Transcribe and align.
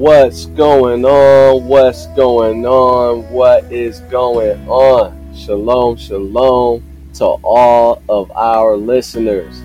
What's 0.00 0.46
going 0.46 1.04
on? 1.04 1.66
What's 1.66 2.06
going 2.16 2.64
on? 2.64 3.30
What 3.30 3.70
is 3.70 4.00
going 4.10 4.66
on? 4.66 5.36
Shalom, 5.36 5.98
shalom 5.98 6.82
to 7.16 7.24
all 7.24 8.02
of 8.08 8.30
our 8.30 8.78
listeners. 8.78 9.60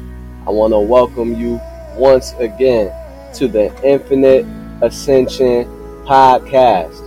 I 0.46 0.50
want 0.50 0.74
to 0.74 0.80
welcome 0.80 1.36
you 1.36 1.62
once 1.96 2.34
again 2.34 2.92
to 3.36 3.48
the 3.48 3.74
Infinite 3.82 4.46
Ascension 4.82 5.64
Podcast. 6.04 7.00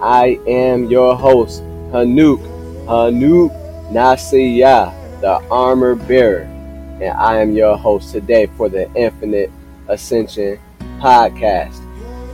I 0.00 0.38
am 0.46 0.84
your 0.84 1.16
host, 1.16 1.64
Hanuk, 1.90 2.38
Hanuk 2.86 3.50
Nasiya, 3.90 5.20
the 5.20 5.42
armor 5.50 5.96
bearer, 5.96 6.42
and 6.42 7.10
I 7.18 7.40
am 7.40 7.56
your 7.56 7.76
host 7.76 8.12
today 8.12 8.46
for 8.56 8.68
the 8.68 8.88
Infinite 8.94 9.50
Ascension 9.88 10.60
Podcast. 11.00 11.85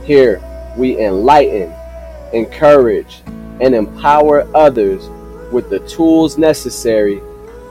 Here 0.03 0.41
we 0.75 0.99
enlighten, 0.99 1.73
encourage, 2.33 3.21
and 3.61 3.73
empower 3.73 4.47
others 4.55 5.07
with 5.51 5.69
the 5.69 5.79
tools 5.87 6.37
necessary 6.37 7.21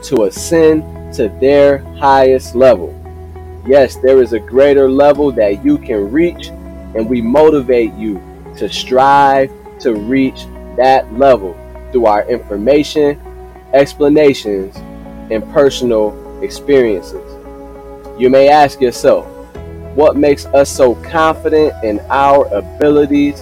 to 0.05 0.24
ascend 0.24 1.14
to 1.14 1.28
their 1.41 1.78
highest 1.96 2.55
level. 2.55 2.98
Yes, 3.66 3.96
there 3.96 4.22
is 4.22 4.32
a 4.32 4.41
greater 4.41 4.91
level 4.91 5.30
that 5.32 5.64
you 5.64 5.78
can 5.78 6.10
reach, 6.10 6.48
and 6.48 7.08
we 7.08 7.20
motivate 7.20 7.92
you 7.95 8.20
to 8.56 8.69
strive 8.69 9.50
to 9.80 9.94
reach 9.94 10.46
that 10.77 11.12
level 11.12 11.55
through 11.92 12.06
our 12.06 12.27
information, 12.28 13.20
explanations, 13.74 14.74
and 15.30 15.44
personal 15.52 16.41
experiences. 16.42 17.28
You 18.19 18.30
may 18.30 18.48
ask 18.48 18.80
yourself, 18.80 19.27
what 19.95 20.16
makes 20.16 20.46
us 20.46 20.70
so 20.70 20.95
confident 20.96 21.73
in 21.84 22.00
our 22.10 22.46
abilities 22.55 23.41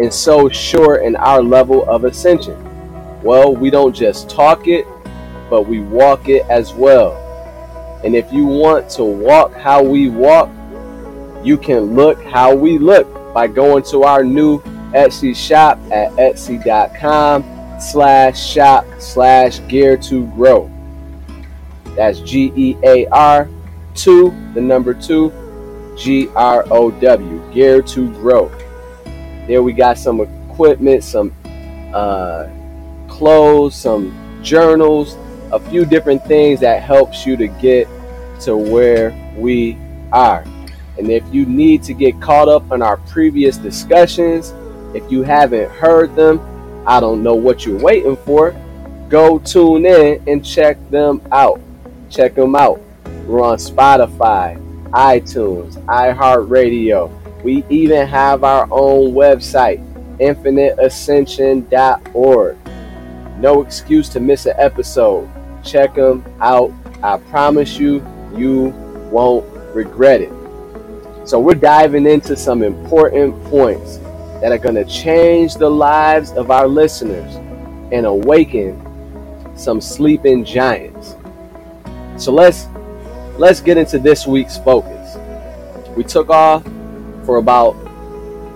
and 0.00 0.12
so 0.12 0.48
sure 0.48 0.96
in 0.96 1.16
our 1.16 1.42
level 1.42 1.88
of 1.88 2.04
ascension? 2.04 2.56
Well, 3.22 3.54
we 3.54 3.70
don't 3.70 3.94
just 3.94 4.30
talk 4.30 4.66
it, 4.66 4.86
but 5.50 5.66
we 5.66 5.80
walk 5.80 6.28
it 6.28 6.46
as 6.48 6.72
well. 6.72 7.18
And 8.04 8.16
if 8.16 8.32
you 8.32 8.46
want 8.46 8.90
to 8.90 9.04
walk 9.04 9.54
how 9.54 9.82
we 9.82 10.08
walk, 10.08 10.50
you 11.44 11.56
can 11.56 11.94
look 11.94 12.22
how 12.22 12.54
we 12.54 12.78
look 12.78 13.34
by 13.34 13.46
going 13.46 13.82
to 13.84 14.04
our 14.04 14.24
new 14.24 14.60
Etsy 14.92 15.34
shop 15.34 15.78
at 15.90 16.12
etsy.com 16.12 17.44
slash 17.80 18.44
shop 18.44 18.84
slash 18.98 19.60
gear 19.66 19.96
to 19.96 20.26
grow. 20.28 20.70
That's 21.96 22.20
G 22.20 22.52
E 22.54 22.76
A 22.84 23.06
R 23.08 23.48
2, 23.94 24.52
the 24.54 24.60
number 24.60 24.94
2, 24.94 25.30
G 25.96 26.28
R 26.34 26.64
O 26.70 26.90
W, 26.90 27.52
Gear 27.52 27.82
to 27.82 28.12
Grow. 28.14 28.50
There 29.46 29.62
we 29.62 29.72
got 29.72 29.98
some 29.98 30.20
equipment, 30.20 31.04
some 31.04 31.34
uh, 31.92 32.48
clothes, 33.08 33.74
some 33.74 34.40
journals, 34.42 35.16
a 35.52 35.58
few 35.58 35.84
different 35.84 36.24
things 36.26 36.60
that 36.60 36.82
helps 36.82 37.26
you 37.26 37.36
to 37.36 37.48
get 37.48 37.88
to 38.40 38.56
where 38.56 39.12
we 39.36 39.76
are. 40.12 40.44
And 40.98 41.10
if 41.10 41.24
you 41.32 41.46
need 41.46 41.82
to 41.84 41.94
get 41.94 42.20
caught 42.20 42.48
up 42.48 42.70
on 42.70 42.82
our 42.82 42.98
previous 42.98 43.56
discussions, 43.56 44.52
if 44.94 45.10
you 45.10 45.22
haven't 45.22 45.70
heard 45.70 46.14
them, 46.14 46.40
I 46.86 47.00
don't 47.00 47.22
know 47.22 47.34
what 47.34 47.64
you're 47.64 47.80
waiting 47.80 48.16
for. 48.16 48.54
Go 49.08 49.38
tune 49.38 49.86
in 49.86 50.22
and 50.26 50.44
check 50.44 50.76
them 50.90 51.20
out. 51.32 51.60
Check 52.10 52.34
them 52.34 52.54
out. 52.54 52.80
We're 53.26 53.42
on 53.42 53.56
Spotify, 53.56 54.56
iTunes, 54.92 55.74
iHeartRadio. 55.86 57.10
We 57.42 57.64
even 57.68 58.06
have 58.06 58.44
our 58.44 58.68
own 58.70 59.12
website, 59.12 59.84
infiniteascension.org. 60.18 62.56
No 63.38 63.62
excuse 63.62 64.08
to 64.10 64.20
miss 64.20 64.46
an 64.46 64.54
episode. 64.58 65.28
Check 65.64 65.96
them 65.96 66.24
out. 66.40 66.72
I 67.02 67.16
promise 67.18 67.76
you, 67.78 67.96
you 68.36 68.68
won't 69.10 69.44
regret 69.74 70.20
it. 70.20 70.32
So, 71.24 71.40
we're 71.40 71.54
diving 71.54 72.06
into 72.06 72.36
some 72.36 72.62
important 72.62 73.42
points 73.44 73.96
that 74.40 74.52
are 74.52 74.58
going 74.58 74.74
to 74.74 74.84
change 74.84 75.54
the 75.54 75.70
lives 75.70 76.32
of 76.32 76.50
our 76.50 76.68
listeners 76.68 77.36
and 77.92 78.04
awaken 78.06 78.78
some 79.56 79.80
sleeping 79.80 80.44
giants. 80.44 81.14
So, 82.16 82.32
let's 82.32 82.66
let's 83.38 83.60
get 83.60 83.76
into 83.76 83.98
this 83.98 84.26
week's 84.26 84.58
focus. 84.58 84.91
We 85.96 86.04
took 86.04 86.30
off 86.30 86.64
for 87.24 87.36
about 87.36 87.76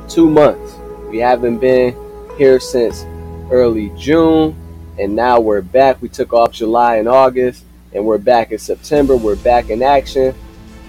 two 0.08 0.30
months. 0.30 0.74
We 1.10 1.18
haven't 1.18 1.58
been 1.58 1.94
here 2.38 2.58
since 2.58 3.04
early 3.50 3.90
June, 3.96 4.56
and 4.98 5.14
now 5.14 5.38
we're 5.38 5.60
back. 5.60 6.00
We 6.00 6.08
took 6.08 6.32
off 6.32 6.52
July 6.52 6.96
and 6.96 7.08
August, 7.08 7.64
and 7.92 8.04
we're 8.04 8.18
back 8.18 8.52
in 8.52 8.58
September. 8.58 9.16
We're 9.16 9.36
back 9.36 9.68
in 9.68 9.82
action, 9.82 10.34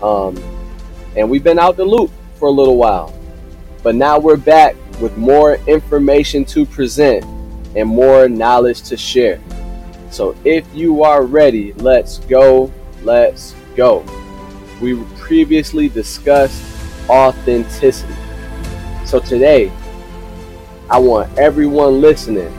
um, 0.02 0.38
and 1.18 1.30
we've 1.30 1.44
been 1.44 1.60
out 1.60 1.76
the 1.76 1.86
loop 1.86 2.12
for 2.36 2.48
a 2.48 2.52
little 2.52 2.78
while. 2.78 3.14
But 3.84 3.96
now 3.96 4.18
we're 4.18 4.38
back 4.38 4.76
with 5.02 5.18
more 5.18 5.56
information 5.68 6.46
to 6.46 6.66
present 6.66 7.26
and 7.76 7.88
more 7.88 8.30
knowledge 8.30 8.84
to 8.84 8.98
share. 8.98 9.40
So 10.12 10.36
if 10.46 10.66
you 10.74 11.04
are 11.04 11.24
ready, 11.24 11.74
let's 11.74 12.20
go. 12.20 12.72
Let's 13.04 13.54
go. 13.76 14.06
We 14.82 14.94
previously 15.28 15.90
discussed 15.90 16.64
authenticity. 17.10 18.14
So 19.06 19.20
today, 19.20 19.70
I 20.90 21.00
want 21.00 21.38
everyone 21.38 22.00
listening 22.00 22.52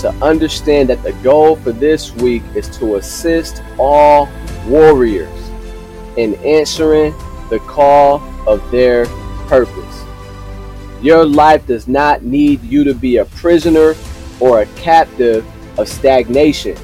to 0.00 0.10
understand 0.22 0.90
that 0.90 1.02
the 1.02 1.14
goal 1.14 1.56
for 1.56 1.72
this 1.72 2.14
week 2.16 2.42
is 2.54 2.68
to 2.78 2.96
assist 2.96 3.62
all 3.78 4.28
warriors 4.66 5.50
in 6.18 6.34
answering 6.44 7.12
the 7.48 7.60
call 7.66 8.20
of 8.46 8.70
their 8.70 9.06
purpose. 9.48 10.04
Your 11.00 11.24
life 11.24 11.66
does 11.66 11.88
not 11.88 12.22
need 12.22 12.62
you 12.62 12.84
to 12.84 12.92
be 12.92 13.16
a 13.16 13.24
prisoner 13.24 13.94
or 14.38 14.60
a 14.60 14.66
captive 14.76 15.46
of 15.78 15.88
stagnation. 15.88 16.76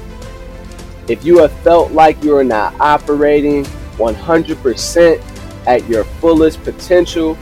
If 1.07 1.23
you 1.23 1.37
have 1.37 1.51
felt 1.59 1.91
like 1.91 2.23
you 2.23 2.35
are 2.35 2.43
not 2.43 2.73
operating 2.79 3.67
100% 3.97 5.67
at 5.67 5.87
your 5.87 6.03
fullest 6.03 6.63
potential, 6.63 7.37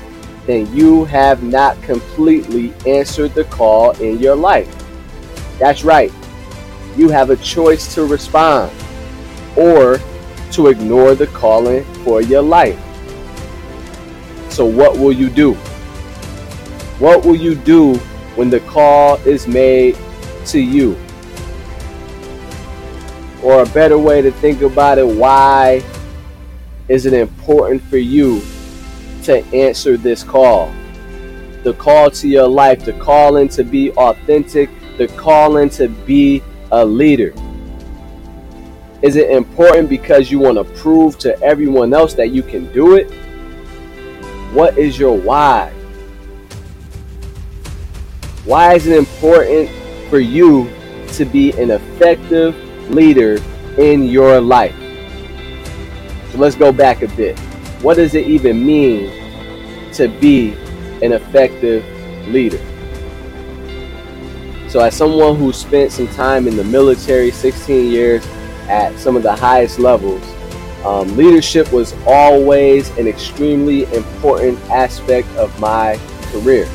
then 0.45 0.73
you 0.75 1.05
have 1.05 1.43
not 1.43 1.81
completely 1.83 2.73
answered 2.85 3.33
the 3.33 3.43
call 3.45 3.91
in 4.01 4.19
your 4.19 4.35
life. 4.35 4.69
That's 5.59 5.83
right. 5.83 6.11
You 6.95 7.09
have 7.09 7.29
a 7.29 7.37
choice 7.37 7.93
to 7.95 8.05
respond 8.05 8.71
or 9.55 9.99
to 10.51 10.67
ignore 10.67 11.15
the 11.15 11.27
calling 11.27 11.83
for 12.03 12.21
your 12.21 12.41
life. 12.41 12.79
So, 14.49 14.65
what 14.65 14.97
will 14.97 15.13
you 15.13 15.29
do? 15.29 15.53
What 16.99 17.25
will 17.25 17.35
you 17.35 17.55
do 17.55 17.95
when 18.35 18.49
the 18.49 18.59
call 18.61 19.15
is 19.25 19.47
made 19.47 19.97
to 20.47 20.59
you? 20.59 20.97
Or 23.41 23.63
a 23.63 23.65
better 23.67 23.97
way 23.97 24.21
to 24.21 24.31
think 24.31 24.61
about 24.61 24.97
it, 24.97 25.07
why 25.07 25.83
is 26.87 27.05
it 27.05 27.13
important 27.13 27.81
for 27.83 27.97
you 27.97 28.41
to 29.23 29.43
answer 29.55 29.97
this 29.97 30.23
call? 30.23 30.73
The 31.63 31.73
call 31.73 32.09
to 32.11 32.27
your 32.27 32.47
life, 32.47 32.85
the 32.85 32.93
calling 32.93 33.47
to 33.49 33.63
be 33.63 33.91
authentic, 33.93 34.69
the 34.97 35.07
calling 35.09 35.69
to 35.71 35.87
be 35.89 36.41
a 36.71 36.85
leader. 36.85 37.33
Is 39.01 39.15
it 39.15 39.29
important 39.31 39.89
because 39.89 40.29
you 40.31 40.39
want 40.39 40.57
to 40.57 40.63
prove 40.63 41.17
to 41.19 41.39
everyone 41.41 41.93
else 41.93 42.13
that 42.15 42.29
you 42.29 42.43
can 42.43 42.71
do 42.71 42.95
it? 42.95 43.11
What 44.53 44.77
is 44.77 44.99
your 44.99 45.17
why? 45.17 45.71
Why 48.45 48.73
is 48.73 48.87
it 48.87 48.97
important 48.97 49.69
for 50.09 50.19
you 50.19 50.69
to 51.13 51.25
be 51.25 51.51
an 51.53 51.71
effective 51.71 52.55
leader 52.89 53.39
in 53.77 54.03
your 54.03 54.41
life? 54.41 54.80
So 56.31 56.37
let's 56.37 56.55
go 56.55 56.71
back 56.71 57.01
a 57.01 57.07
bit. 57.09 57.37
What 57.81 57.95
does 57.95 58.15
it 58.15 58.27
even 58.27 58.65
mean 58.65 59.11
to 59.93 60.07
be 60.07 60.53
an 61.01 61.11
effective 61.11 61.83
leader? 62.27 62.59
So, 64.69 64.79
as 64.79 64.95
someone 64.95 65.35
who 65.35 65.51
spent 65.51 65.91
some 65.91 66.07
time 66.09 66.47
in 66.47 66.55
the 66.55 66.63
military, 66.63 67.31
16 67.31 67.91
years 67.91 68.25
at 68.69 68.97
some 68.97 69.17
of 69.17 69.23
the 69.23 69.35
highest 69.35 69.79
levels, 69.79 70.23
um, 70.85 71.15
leadership 71.15 71.71
was 71.71 71.93
always 72.07 72.89
an 72.97 73.07
extremely 73.07 73.83
important 73.93 74.57
aspect 74.69 75.27
of 75.35 75.57
my 75.59 75.99
career. 76.31 76.67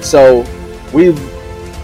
So 0.00 0.46
we've 0.92 1.20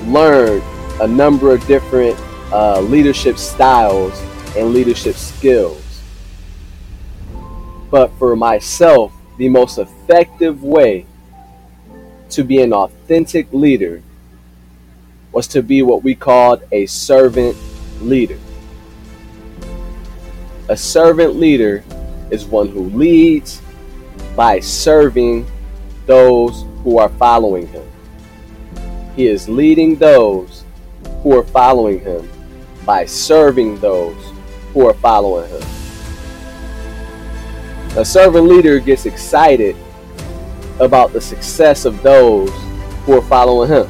learned 0.06 0.62
a 1.00 1.06
number 1.06 1.52
of 1.52 1.66
different 1.66 2.18
uh, 2.52 2.80
leadership 2.80 3.38
styles 3.38 4.18
and 4.56 4.72
leadership 4.72 5.16
skills. 5.16 5.87
But 7.90 8.10
for 8.18 8.36
myself, 8.36 9.12
the 9.38 9.48
most 9.48 9.78
effective 9.78 10.62
way 10.62 11.06
to 12.30 12.44
be 12.44 12.60
an 12.60 12.72
authentic 12.72 13.52
leader 13.52 14.02
was 15.32 15.46
to 15.48 15.62
be 15.62 15.82
what 15.82 16.02
we 16.02 16.14
called 16.14 16.62
a 16.72 16.86
servant 16.86 17.56
leader. 18.00 18.38
A 20.68 20.76
servant 20.76 21.36
leader 21.36 21.82
is 22.30 22.44
one 22.44 22.68
who 22.68 22.90
leads 22.90 23.62
by 24.36 24.60
serving 24.60 25.46
those 26.06 26.64
who 26.84 26.98
are 26.98 27.08
following 27.08 27.66
him. 27.68 27.86
He 29.16 29.26
is 29.26 29.48
leading 29.48 29.96
those 29.96 30.64
who 31.22 31.36
are 31.38 31.44
following 31.44 32.00
him 32.00 32.28
by 32.84 33.06
serving 33.06 33.80
those 33.80 34.32
who 34.72 34.86
are 34.86 34.94
following 34.94 35.48
him. 35.50 35.77
A 37.98 38.04
servant 38.04 38.46
leader 38.46 38.78
gets 38.78 39.06
excited 39.06 39.74
about 40.78 41.12
the 41.12 41.20
success 41.20 41.84
of 41.84 42.00
those 42.00 42.48
who 43.04 43.14
are 43.14 43.22
following 43.22 43.68
him. 43.68 43.88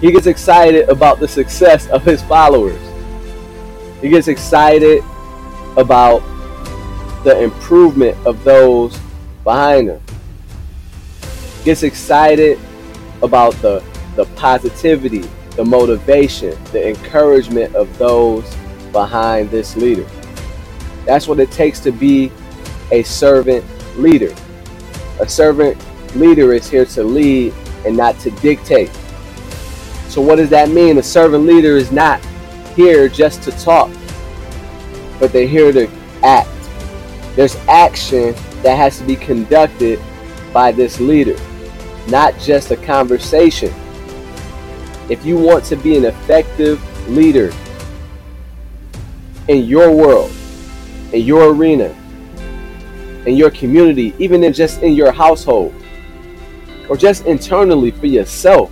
He 0.00 0.12
gets 0.12 0.28
excited 0.28 0.88
about 0.88 1.18
the 1.18 1.26
success 1.26 1.88
of 1.88 2.04
his 2.04 2.22
followers. 2.22 2.78
He 4.00 4.08
gets 4.08 4.28
excited 4.28 5.02
about 5.76 6.20
the 7.24 7.42
improvement 7.42 8.16
of 8.24 8.44
those 8.44 8.96
behind 9.42 9.88
him. 9.88 10.00
He 11.58 11.64
Gets 11.64 11.82
excited 11.82 12.56
about 13.20 13.54
the, 13.54 13.82
the 14.14 14.26
positivity, 14.36 15.28
the 15.56 15.64
motivation, 15.64 16.56
the 16.70 16.90
encouragement 16.90 17.74
of 17.74 17.98
those 17.98 18.44
behind 18.92 19.50
this 19.50 19.74
leader. 19.76 20.06
That's 21.04 21.26
what 21.26 21.40
it 21.40 21.50
takes 21.50 21.80
to 21.80 21.90
be 21.90 22.30
a 22.92 23.02
servant 23.02 23.64
leader. 23.98 24.32
A 25.18 25.28
servant 25.28 25.76
leader 26.14 26.52
is 26.52 26.68
here 26.68 26.84
to 26.84 27.02
lead 27.02 27.52
and 27.84 27.96
not 27.96 28.20
to 28.20 28.30
dictate. 28.30 28.90
So, 30.08 30.20
what 30.20 30.36
does 30.36 30.50
that 30.50 30.68
mean? 30.68 30.98
A 30.98 31.02
servant 31.02 31.46
leader 31.46 31.76
is 31.76 31.90
not 31.90 32.22
here 32.76 33.08
just 33.08 33.42
to 33.44 33.50
talk, 33.52 33.90
but 35.18 35.32
they're 35.32 35.48
here 35.48 35.72
to 35.72 35.90
act. 36.22 36.50
There's 37.34 37.56
action 37.66 38.34
that 38.62 38.76
has 38.76 38.98
to 38.98 39.04
be 39.04 39.16
conducted 39.16 39.98
by 40.52 40.70
this 40.70 41.00
leader, 41.00 41.36
not 42.08 42.38
just 42.38 42.70
a 42.70 42.76
conversation. 42.76 43.72
If 45.08 45.24
you 45.24 45.38
want 45.38 45.64
to 45.64 45.76
be 45.76 45.96
an 45.96 46.04
effective 46.04 46.80
leader 47.08 47.52
in 49.48 49.64
your 49.64 49.90
world, 49.90 50.30
in 51.12 51.24
your 51.24 51.54
arena, 51.54 51.96
in 53.26 53.36
your 53.36 53.50
community, 53.50 54.14
even 54.18 54.42
in 54.44 54.52
just 54.52 54.82
in 54.82 54.94
your 54.94 55.12
household, 55.12 55.74
or 56.88 56.96
just 56.96 57.26
internally 57.26 57.90
for 57.90 58.06
yourself. 58.06 58.70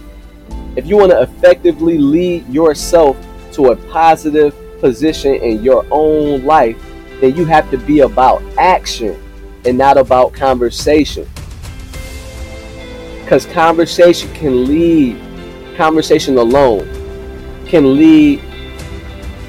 If 0.77 0.87
you 0.87 0.97
want 0.97 1.11
to 1.13 1.23
effectively 1.23 1.99
lead 1.99 2.49
yourself 2.49 3.17
to 3.53 3.73
a 3.73 3.77
positive 3.77 4.55
position 4.81 5.35
in 5.35 5.63
your 5.63 5.87
own 5.91 6.45
life, 6.45 6.81
then 7.21 7.37
you 7.37 7.45
have 7.45 7.71
to 7.71 7.79
be 7.79 8.01
about 8.01 8.43
action 8.59 9.21
and 9.65 9.77
not 9.77 9.99
about 9.99 10.33
conversation. 10.33 11.29
Because 13.23 13.47
conversation 13.47 14.33
can 14.35 14.67
lead, 14.67 15.21
conversation 15.77 16.39
alone 16.39 16.89
can 17.67 17.97
lead 17.97 18.43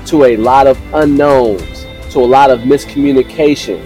to 0.05 0.25
a 0.25 0.37
lot 0.37 0.67
of 0.67 0.77
unknowns, 0.93 1.85
to 2.11 2.19
a 2.19 2.25
lot 2.25 2.51
of 2.51 2.59
miscommunication, 2.61 3.83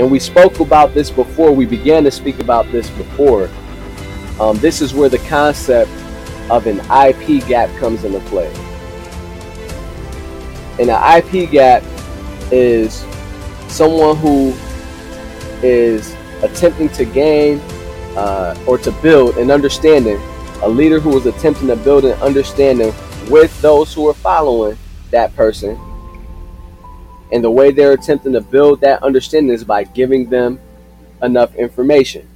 and 0.00 0.10
we 0.10 0.18
spoke 0.18 0.60
about 0.60 0.94
this 0.94 1.10
before. 1.10 1.52
We 1.52 1.66
began 1.66 2.04
to 2.04 2.10
speak 2.10 2.38
about 2.38 2.72
this 2.72 2.88
before. 2.88 3.50
Um, 4.40 4.56
this 4.56 4.80
is 4.80 4.94
where 4.94 5.10
the 5.10 5.18
concept 5.18 5.90
of 6.50 6.66
an 6.66 6.78
IP 6.90 7.46
gap 7.46 7.68
comes 7.78 8.04
into 8.04 8.18
play. 8.20 8.50
And 10.80 10.88
an 10.88 11.18
IP 11.18 11.50
gap 11.50 11.82
is 12.50 13.04
someone 13.68 14.16
who 14.16 14.54
is 15.62 16.16
attempting 16.42 16.88
to 16.88 17.04
gain 17.04 17.60
uh, 18.16 18.58
or 18.66 18.78
to 18.78 18.90
build 19.02 19.36
an 19.36 19.50
understanding, 19.50 20.16
a 20.62 20.68
leader 20.68 20.98
who 20.98 21.14
is 21.18 21.26
attempting 21.26 21.66
to 21.66 21.76
build 21.76 22.06
an 22.06 22.18
understanding 22.22 22.94
with 23.28 23.60
those 23.60 23.92
who 23.92 24.08
are 24.08 24.14
following 24.14 24.78
that 25.10 25.36
person 25.36 25.78
and 27.32 27.42
the 27.44 27.50
way 27.50 27.70
they're 27.70 27.92
attempting 27.92 28.32
to 28.32 28.40
build 28.40 28.80
that 28.80 29.02
understanding 29.02 29.52
is 29.52 29.64
by 29.64 29.84
giving 29.84 30.28
them 30.28 30.60
enough 31.22 31.54
information. 31.54 32.26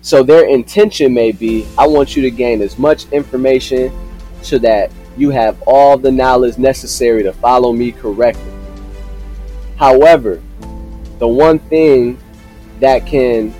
So 0.00 0.22
their 0.22 0.46
intention 0.46 1.12
may 1.12 1.32
be 1.32 1.66
I 1.76 1.86
want 1.86 2.16
you 2.16 2.22
to 2.22 2.30
gain 2.30 2.62
as 2.62 2.78
much 2.78 3.10
information 3.12 3.92
so 4.42 4.58
that 4.58 4.90
you 5.16 5.30
have 5.30 5.60
all 5.66 5.98
the 5.98 6.12
knowledge 6.12 6.58
necessary 6.58 7.22
to 7.24 7.32
follow 7.32 7.72
me 7.72 7.92
correctly. 7.92 8.52
However, 9.76 10.40
the 11.18 11.28
one 11.28 11.58
thing 11.58 12.18
that 12.80 13.06
can 13.06 13.52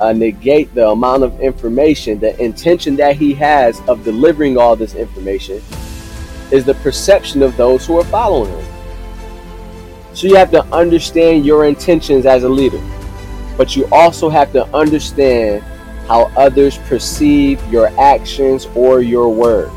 uh, 0.00 0.12
negate 0.12 0.74
the 0.74 0.88
amount 0.88 1.22
of 1.22 1.40
information, 1.40 2.18
the 2.18 2.40
intention 2.42 2.96
that 2.96 3.16
he 3.16 3.32
has 3.34 3.80
of 3.88 4.02
delivering 4.04 4.58
all 4.58 4.74
this 4.74 4.94
information, 4.94 5.62
is 6.50 6.64
the 6.64 6.74
perception 6.74 7.42
of 7.42 7.56
those 7.56 7.86
who 7.86 7.98
are 7.98 8.04
following 8.04 8.50
him. 8.50 8.73
So 10.14 10.28
you 10.28 10.36
have 10.36 10.52
to 10.52 10.64
understand 10.66 11.44
your 11.44 11.64
intentions 11.64 12.24
as 12.24 12.44
a 12.44 12.48
leader, 12.48 12.80
but 13.56 13.74
you 13.74 13.88
also 13.90 14.28
have 14.28 14.52
to 14.52 14.64
understand 14.74 15.62
how 16.06 16.30
others 16.36 16.78
perceive 16.78 17.60
your 17.72 17.88
actions 18.00 18.66
or 18.76 19.02
your 19.02 19.28
words. 19.28 19.74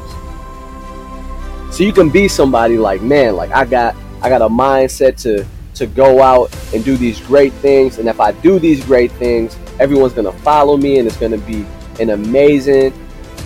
So 1.76 1.84
you 1.84 1.92
can 1.92 2.10
be 2.10 2.28
somebody 2.28 2.78
like, 2.78 3.02
man, 3.02 3.36
like 3.36 3.52
I 3.52 3.66
got 3.66 3.96
I 4.22 4.30
got 4.30 4.44
a 4.44 4.50
mindset 4.50 5.20
to 5.24 5.46
to 5.76 5.88
go 5.88 6.22
out 6.22 6.56
and 6.74 6.86
do 6.86 6.98
these 6.98 7.20
great 7.22 7.54
things 7.54 7.98
and 7.98 8.08
if 8.08 8.20
I 8.20 8.32
do 8.32 8.60
these 8.60 8.86
great 8.86 9.12
things, 9.14 9.58
everyone's 9.80 10.14
going 10.14 10.32
to 10.32 10.40
follow 10.40 10.78
me 10.78 11.00
and 11.00 11.08
it's 11.08 11.18
going 11.18 11.32
to 11.32 11.38
be 11.40 11.66
an 12.00 12.12
amazing 12.12 12.94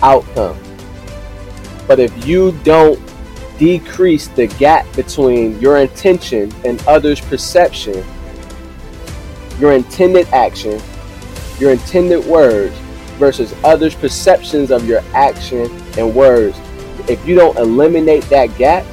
outcome. 0.02 0.58
But 1.86 2.00
if 2.00 2.26
you 2.26 2.52
don't 2.64 2.98
decrease 3.62 4.26
the 4.26 4.48
gap 4.48 4.84
between 4.96 5.56
your 5.60 5.76
intention 5.76 6.52
and 6.64 6.84
others' 6.88 7.20
perception, 7.20 8.04
your 9.60 9.72
intended 9.72 10.26
action, 10.30 10.82
your 11.60 11.70
intended 11.70 12.26
words 12.26 12.76
versus 13.20 13.54
others' 13.62 13.94
perceptions 13.94 14.72
of 14.72 14.88
your 14.88 15.00
action 15.14 15.70
and 15.96 16.12
words. 16.12 16.58
If 17.08 17.24
you 17.24 17.36
don't 17.36 17.56
eliminate 17.56 18.24
that 18.30 18.46
gap, 18.58 18.84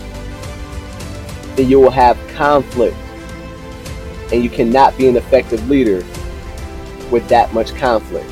then 1.55 1.67
you 1.67 1.79
will 1.79 1.89
have 1.89 2.15
conflict. 2.35 2.95
And 4.31 4.43
you 4.43 4.51
cannot 4.51 4.95
be 4.99 5.07
an 5.07 5.17
effective 5.17 5.67
leader 5.67 6.05
with 7.09 7.27
that 7.29 7.51
much 7.55 7.73
conflict. 7.73 8.29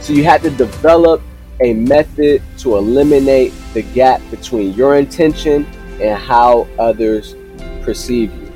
So 0.00 0.12
you 0.12 0.22
have 0.22 0.42
to 0.42 0.50
develop 0.50 1.22
a 1.58 1.74
method 1.74 2.40
to 2.58 2.76
eliminate 2.76 3.52
the 3.74 3.82
gap 3.82 4.20
between 4.30 4.74
your 4.74 4.96
intention 4.96 5.64
and 6.00 6.18
how 6.18 6.66
others 6.78 7.34
perceive 7.82 8.32
you. 8.34 8.52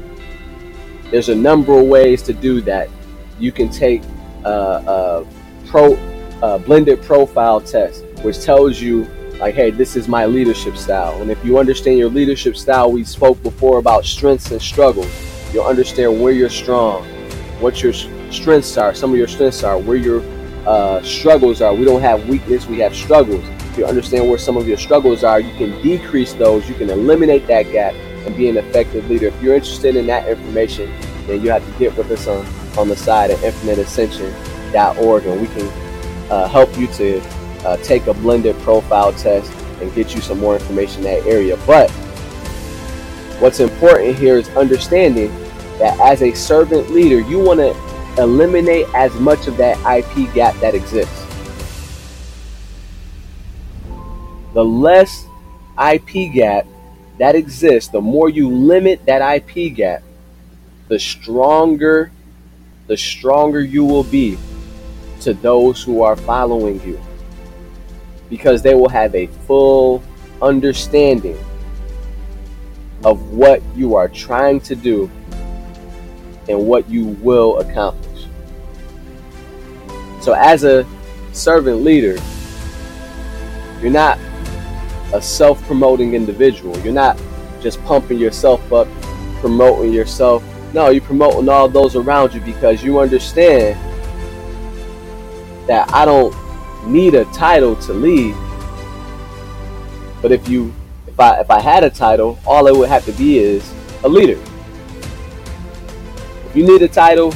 There's 1.11 1.29
a 1.29 1.35
number 1.35 1.79
of 1.79 1.87
ways 1.87 2.23
to 2.23 2.33
do 2.33 2.61
that. 2.63 2.89
You 3.39 3.53
can 3.53 3.69
take 3.69 4.03
a, 4.45 4.51
a 4.51 5.27
pro 5.67 5.97
a 6.43 6.59
blended 6.59 7.03
profile 7.03 7.61
test, 7.61 8.05
which 8.23 8.41
tells 8.41 8.81
you 8.81 9.05
like, 9.39 9.55
hey, 9.55 9.71
this 9.71 9.97
is 9.97 10.09
my 10.09 10.27
leadership 10.27 10.77
style. 10.77 11.21
And 11.23 11.31
if 11.31 11.43
you 11.45 11.59
understand 11.59 11.99
your 11.99 12.11
leadership 12.11 12.57
style, 12.57 12.93
we 12.93 13.05
spoke 13.05 13.43
before 13.43 13.79
about 13.79 14.05
strengths 14.05 14.51
and 14.51 14.61
struggles. 14.61 15.11
You'll 15.53 15.65
understand 15.65 16.21
where 16.21 16.33
you're 16.33 16.51
strong, 16.51 17.05
what 17.61 17.83
your 17.83 17.93
strengths 18.31 18.77
are, 18.77 18.95
some 18.95 19.13
of 19.13 19.17
your 19.17 19.29
strengths 19.29 19.63
are, 19.63 19.79
where 19.79 19.97
your 19.97 20.23
uh, 20.67 21.03
struggles 21.03 21.63
are. 21.63 21.75
We 21.75 21.85
don't 21.85 22.01
have 22.01 22.29
weakness, 22.29 22.67
we 22.67 22.79
have 22.81 22.95
struggles. 22.95 23.45
If 23.75 23.79
you 23.79 23.87
understand 23.87 24.29
where 24.29 24.39
some 24.39 24.57
of 24.57 24.69
your 24.69 24.77
struggles 24.77 25.25
are, 25.25 25.41
you 25.41 25.53
can 25.57 25.83
decrease 25.83 26.33
those, 26.33 26.69
you 26.69 26.77
can 26.77 26.91
eliminate 26.91 27.49
that 27.49 27.65
gap 27.73 27.93
and 28.25 28.37
be 28.37 28.49
an 28.49 28.57
effective 28.57 29.11
leader. 29.11 29.27
If 29.27 29.43
you're 29.43 29.57
interested 29.57 29.97
in 29.97 30.07
that 30.07 30.29
information, 30.29 30.95
then 31.27 31.43
you 31.43 31.51
have 31.51 31.67
to 31.67 31.77
get 31.77 31.97
with 31.97 32.09
us 32.13 32.29
on, 32.29 32.47
on 32.79 32.89
the 32.89 32.95
side 32.95 33.33
at 33.33 33.39
infiniteascension.org 33.39 35.27
and 35.27 35.41
we 35.41 35.49
can 35.49 35.67
uh, 36.31 36.47
help 36.47 36.79
you 36.79 36.87
to 36.87 37.21
uh, 37.67 37.77
take 37.79 38.07
a 38.07 38.15
blended 38.15 38.57
profile 38.61 39.13
test 39.13 39.53
and 39.81 39.93
get 39.93 40.15
you 40.15 40.21
some 40.21 40.39
more 40.39 40.55
information 40.55 40.99
in 40.99 41.07
that 41.07 41.27
area. 41.27 41.57
But 41.67 41.91
what's 43.41 43.59
important 43.59 44.15
here 44.15 44.37
is 44.37 44.49
understanding 44.51 45.35
that 45.81 45.99
as 45.99 46.23
a 46.23 46.33
servant 46.33 46.91
leader, 46.91 47.19
you 47.29 47.41
want 47.41 47.59
to 47.59 48.23
eliminate 48.23 48.87
as 48.95 49.13
much 49.15 49.49
of 49.49 49.57
that 49.57 49.77
IP 49.81 50.33
gap 50.33 50.55
that 50.61 50.77
exists. 50.77 51.24
The 54.55 54.65
less 54.65 55.27
IP 55.79 56.33
gap 56.33 56.67
that 57.19 57.35
exists, 57.35 57.91
the 57.91 58.01
more 58.01 58.29
you 58.29 58.49
limit 58.49 59.05
that 59.07 59.21
IP 59.37 59.75
gap, 59.75 60.03
the 60.89 60.99
stronger 60.99 62.11
the 62.87 62.97
stronger 62.97 63.61
you 63.63 63.85
will 63.85 64.05
be 64.05 64.37
to 65.23 65.33
those 65.33 65.83
who 65.83 66.03
are 66.03 66.17
following 66.17 66.81
you 66.87 67.01
because 68.29 68.63
they 68.63 68.75
will 68.75 68.91
have 68.91 69.15
a 69.15 69.27
full 69.47 70.03
understanding 70.43 71.39
of 73.05 73.31
what 73.31 73.63
you 73.75 73.95
are 73.95 74.09
trying 74.09 74.61
to 74.61 74.75
do 74.75 75.11
and 76.49 76.67
what 76.67 76.89
you 76.91 77.07
will 77.23 77.59
accomplish. 77.61 78.27
So, 80.21 80.33
as 80.33 80.65
a 80.65 80.87
servant 81.33 81.83
leader, 81.83 82.19
you're 83.81 83.91
not 83.91 84.19
a 85.13 85.21
self 85.21 85.63
promoting 85.67 86.15
individual. 86.15 86.77
You're 86.79 86.93
not 86.93 87.21
just 87.61 87.83
pumping 87.85 88.19
yourself 88.19 88.73
up, 88.73 88.89
promoting 89.41 89.93
yourself. 89.93 90.43
No, 90.73 90.91
you're 90.91 91.03
promoting 91.03 91.49
all 91.49 91.69
those 91.69 91.97
around 91.97 92.35
you 92.35 92.41
because 92.41 92.83
you 92.83 92.99
understand 92.99 93.79
that 95.69 95.93
I 95.93 96.05
don't 96.05 96.35
need 96.87 97.15
a 97.15 97.25
title 97.27 97.77
to 97.77 97.93
lead. 97.93 98.35
But 100.21 100.33
if 100.33 100.49
you 100.49 100.73
if 101.07 101.19
I 101.21 101.41
if 101.41 101.51
I 101.51 101.61
had 101.61 101.85
a 101.85 101.91
title, 101.91 102.39
all 102.47 102.67
it 102.67 102.77
would 102.77 102.89
have 102.89 103.05
to 103.05 103.13
be 103.13 103.39
is 103.39 103.73
a 104.03 104.09
leader. 104.09 104.41
If 106.49 106.57
you 106.57 106.67
need 106.67 106.83
a 106.83 106.89
title, 106.89 107.33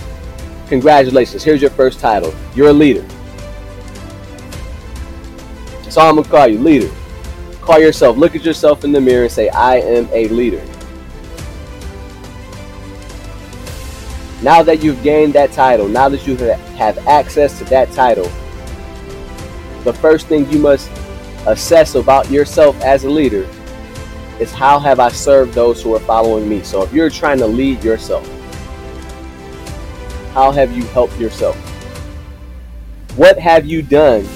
congratulations. 0.69 1.43
Here's 1.43 1.61
your 1.61 1.71
first 1.71 2.01
title. 2.01 2.35
You're 2.55 2.69
a 2.69 2.73
leader. 2.73 3.07
That's 5.83 5.97
all 5.97 6.11
I'm 6.11 6.17
gonna 6.17 6.29
call 6.29 6.49
you, 6.49 6.59
leader. 6.59 6.91
Call 7.69 7.81
yourself, 7.81 8.17
look 8.17 8.35
at 8.35 8.47
yourself 8.47 8.83
in 8.83 8.93
the 8.93 9.01
mirror 9.03 9.25
and 9.25 9.31
say, 9.31 9.51
I 9.51 9.77
am 9.77 10.09
a 10.11 10.27
leader. 10.29 10.65
Now 14.43 14.63
that 14.63 14.83
you've 14.83 15.03
gained 15.03 15.35
that 15.35 15.53
title, 15.53 15.87
now 15.87 16.09
that 16.09 16.27
you 16.27 16.35
have 16.37 16.97
access 17.07 17.59
to 17.59 17.67
that 17.67 17.93
title, 17.93 18.25
the 19.85 19.93
first 19.93 20.29
thing 20.29 20.51
you 20.51 20.59
must 20.59 20.91
assess 21.47 21.95
about 21.95 22.31
yourself 22.31 22.81
as 22.81 23.05
a 23.05 23.11
leader 23.11 23.47
is 24.41 24.51
how 24.51 24.79
have 24.79 24.99
I 24.99 25.11
served 25.11 25.53
those 25.53 25.83
who 25.83 25.95
are 25.95 26.01
following 26.01 26.49
me? 26.49 26.63
So 26.63 26.83
if 26.85 26.93
you're 26.95 27.11
trying 27.11 27.37
to 27.41 27.47
lead 27.47 27.85
yourself, 27.85 28.27
how 30.33 30.53
have 30.53 30.75
you 30.75 30.85
helped 30.85 31.19
yourself? 31.19 31.55
What 33.19 33.39
have 33.39 33.67
you 33.67 33.83
done 33.83 34.27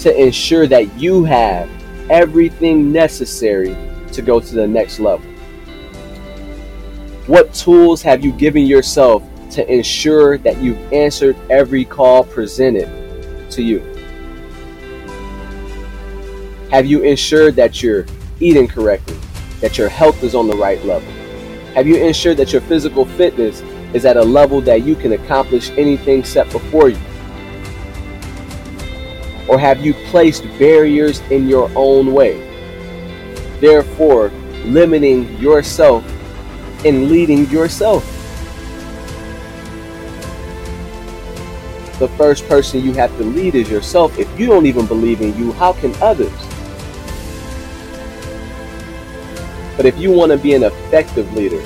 to 0.00 0.14
ensure 0.14 0.66
that 0.66 1.00
you 1.00 1.24
have 1.24 1.70
everything 2.10 2.92
necessary 2.92 3.76
to 4.12 4.22
go 4.22 4.40
to 4.40 4.54
the 4.54 4.66
next 4.66 4.98
level? 4.98 5.26
What 7.26 7.54
tools 7.54 8.02
have 8.02 8.24
you 8.24 8.32
given 8.32 8.66
yourself 8.66 9.22
to 9.50 9.72
ensure 9.72 10.38
that 10.38 10.60
you've 10.60 10.92
answered 10.92 11.36
every 11.50 11.84
call 11.84 12.24
presented 12.24 13.50
to 13.50 13.62
you? 13.62 13.78
Have 16.70 16.86
you 16.86 17.02
ensured 17.02 17.54
that 17.56 17.82
you're 17.82 18.06
eating 18.40 18.66
correctly, 18.66 19.18
that 19.60 19.76
your 19.78 19.88
health 19.88 20.22
is 20.22 20.34
on 20.34 20.48
the 20.48 20.56
right 20.56 20.82
level? 20.84 21.10
Have 21.74 21.86
you 21.86 21.96
ensured 21.96 22.38
that 22.38 22.52
your 22.52 22.62
physical 22.62 23.04
fitness 23.04 23.60
is 23.94 24.04
at 24.04 24.16
a 24.16 24.22
level 24.22 24.60
that 24.62 24.82
you 24.82 24.94
can 24.94 25.12
accomplish 25.12 25.70
anything 25.70 26.24
set 26.24 26.50
before 26.50 26.88
you? 26.88 26.98
Or 29.52 29.58
have 29.58 29.84
you 29.84 29.92
placed 29.92 30.44
barriers 30.58 31.20
in 31.28 31.46
your 31.46 31.70
own 31.76 32.14
way, 32.14 32.40
therefore 33.60 34.28
limiting 34.64 35.38
yourself 35.38 36.02
and 36.86 37.10
leading 37.10 37.46
yourself? 37.50 38.02
The 41.98 42.08
first 42.16 42.48
person 42.48 42.82
you 42.82 42.94
have 42.94 43.14
to 43.18 43.24
lead 43.24 43.54
is 43.54 43.68
yourself. 43.68 44.18
If 44.18 44.40
you 44.40 44.46
don't 44.46 44.64
even 44.64 44.86
believe 44.86 45.20
in 45.20 45.36
you, 45.36 45.52
how 45.52 45.74
can 45.74 45.94
others? 46.00 46.32
But 49.76 49.84
if 49.84 49.98
you 49.98 50.12
want 50.12 50.32
to 50.32 50.38
be 50.38 50.54
an 50.54 50.62
effective 50.62 51.30
leader, 51.34 51.62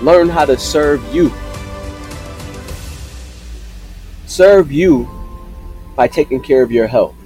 learn 0.00 0.28
how 0.28 0.44
to 0.44 0.56
serve 0.56 1.02
you. 1.12 1.32
Serve 4.26 4.70
you 4.70 5.17
by 5.98 6.06
taking 6.06 6.40
care 6.40 6.62
of 6.62 6.70
your 6.70 6.86
health. 6.86 7.16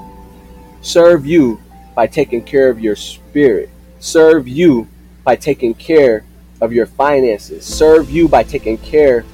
Serve 0.80 1.26
you 1.26 1.60
by 1.94 2.06
taking 2.06 2.42
care 2.42 2.70
of 2.70 2.80
your 2.80 2.96
spirit. 2.96 3.68
Serve 4.00 4.48
you 4.48 4.88
by 5.22 5.36
taking 5.36 5.74
care 5.74 6.24
of 6.62 6.72
your 6.72 6.86
finances. 6.86 7.66
Serve 7.66 8.10
you 8.10 8.26
by 8.28 8.42
taking 8.42 8.78
care 8.78 9.26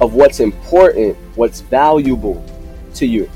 of 0.00 0.14
what's 0.14 0.40
important, 0.40 1.14
what's 1.36 1.60
valuable 1.60 2.42
to 2.94 3.04
you. 3.06 3.28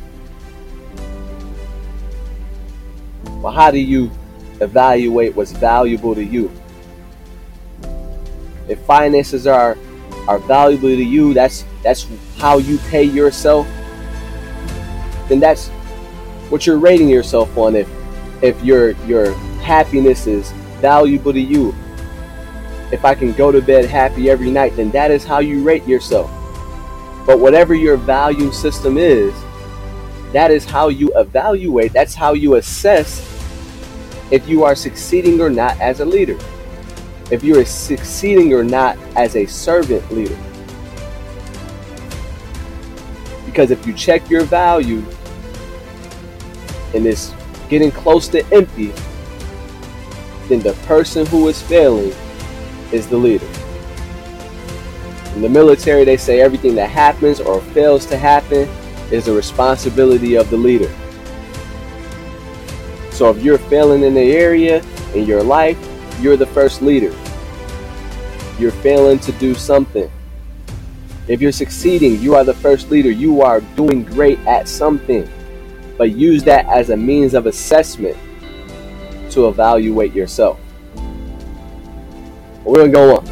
Well, 3.42 3.52
how 3.52 3.70
do 3.70 3.78
you 3.78 4.10
evaluate 4.62 5.34
what's 5.34 5.52
valuable 5.52 6.14
to 6.14 6.24
you. 6.24 6.50
If 8.68 8.80
finances 8.86 9.46
are 9.46 9.76
are 10.28 10.38
valuable 10.38 10.88
to 10.88 11.04
you, 11.04 11.34
that's 11.34 11.64
that's 11.82 12.06
how 12.38 12.58
you 12.58 12.78
pay 12.90 13.02
yourself, 13.02 13.66
then 15.28 15.40
that's 15.40 15.68
what 16.48 16.66
you're 16.66 16.78
rating 16.78 17.08
yourself 17.08 17.56
on. 17.56 17.76
If 17.76 17.88
if 18.42 18.62
your 18.62 18.90
your 19.06 19.32
happiness 19.62 20.26
is 20.26 20.50
valuable 20.80 21.32
to 21.32 21.40
you, 21.40 21.74
if 22.92 23.04
I 23.04 23.14
can 23.14 23.32
go 23.32 23.50
to 23.50 23.62
bed 23.62 23.86
happy 23.86 24.28
every 24.28 24.50
night, 24.50 24.76
then 24.76 24.90
that 24.90 25.10
is 25.10 25.24
how 25.24 25.38
you 25.38 25.62
rate 25.62 25.86
yourself. 25.86 26.30
But 27.26 27.38
whatever 27.38 27.74
your 27.74 27.96
value 27.96 28.52
system 28.52 28.98
is, 28.98 29.32
that 30.32 30.50
is 30.50 30.64
how 30.64 30.88
you 30.88 31.12
evaluate, 31.16 31.92
that's 31.92 32.14
how 32.14 32.32
you 32.32 32.56
assess 32.56 33.28
if 34.30 34.48
you 34.48 34.64
are 34.64 34.74
succeeding 34.74 35.40
or 35.40 35.50
not 35.50 35.78
as 35.80 36.00
a 36.00 36.04
leader, 36.04 36.38
if 37.30 37.44
you 37.44 37.58
are 37.58 37.64
succeeding 37.64 38.52
or 38.52 38.64
not 38.64 38.98
as 39.14 39.36
a 39.36 39.46
servant 39.46 40.10
leader. 40.10 40.36
Because 43.52 43.70
if 43.70 43.86
you 43.86 43.92
check 43.92 44.30
your 44.30 44.44
value 44.44 45.04
and 46.94 47.04
it's 47.04 47.34
getting 47.68 47.90
close 47.90 48.26
to 48.28 48.42
empty, 48.50 48.94
then 50.48 50.60
the 50.60 50.72
person 50.86 51.26
who 51.26 51.48
is 51.48 51.60
failing 51.60 52.14
is 52.92 53.06
the 53.08 53.16
leader. 53.18 53.46
In 55.34 55.42
the 55.42 55.50
military, 55.50 56.02
they 56.04 56.16
say 56.16 56.40
everything 56.40 56.74
that 56.76 56.88
happens 56.88 57.40
or 57.40 57.60
fails 57.60 58.06
to 58.06 58.16
happen 58.16 58.66
is 59.10 59.26
the 59.26 59.34
responsibility 59.34 60.34
of 60.34 60.48
the 60.48 60.56
leader. 60.56 60.90
So 63.10 63.28
if 63.28 63.42
you're 63.42 63.58
failing 63.58 64.02
in 64.02 64.14
the 64.14 64.32
area 64.32 64.82
in 65.14 65.26
your 65.26 65.42
life, 65.42 65.78
you're 66.22 66.38
the 66.38 66.46
first 66.46 66.80
leader. 66.80 67.14
You're 68.58 68.70
failing 68.70 69.18
to 69.18 69.32
do 69.32 69.54
something. 69.54 70.10
If 71.28 71.40
you're 71.40 71.52
succeeding, 71.52 72.20
you 72.20 72.34
are 72.34 72.42
the 72.42 72.54
first 72.54 72.90
leader. 72.90 73.10
You 73.10 73.42
are 73.42 73.60
doing 73.76 74.02
great 74.02 74.38
at 74.40 74.66
something. 74.66 75.28
But 75.96 76.12
use 76.12 76.42
that 76.44 76.66
as 76.66 76.90
a 76.90 76.96
means 76.96 77.34
of 77.34 77.46
assessment 77.46 78.16
to 79.30 79.46
evaluate 79.48 80.12
yourself. 80.12 80.58
We're 82.64 82.76
going 82.76 82.90
to 82.90 82.96
go 82.96 83.16
on. 83.16 83.26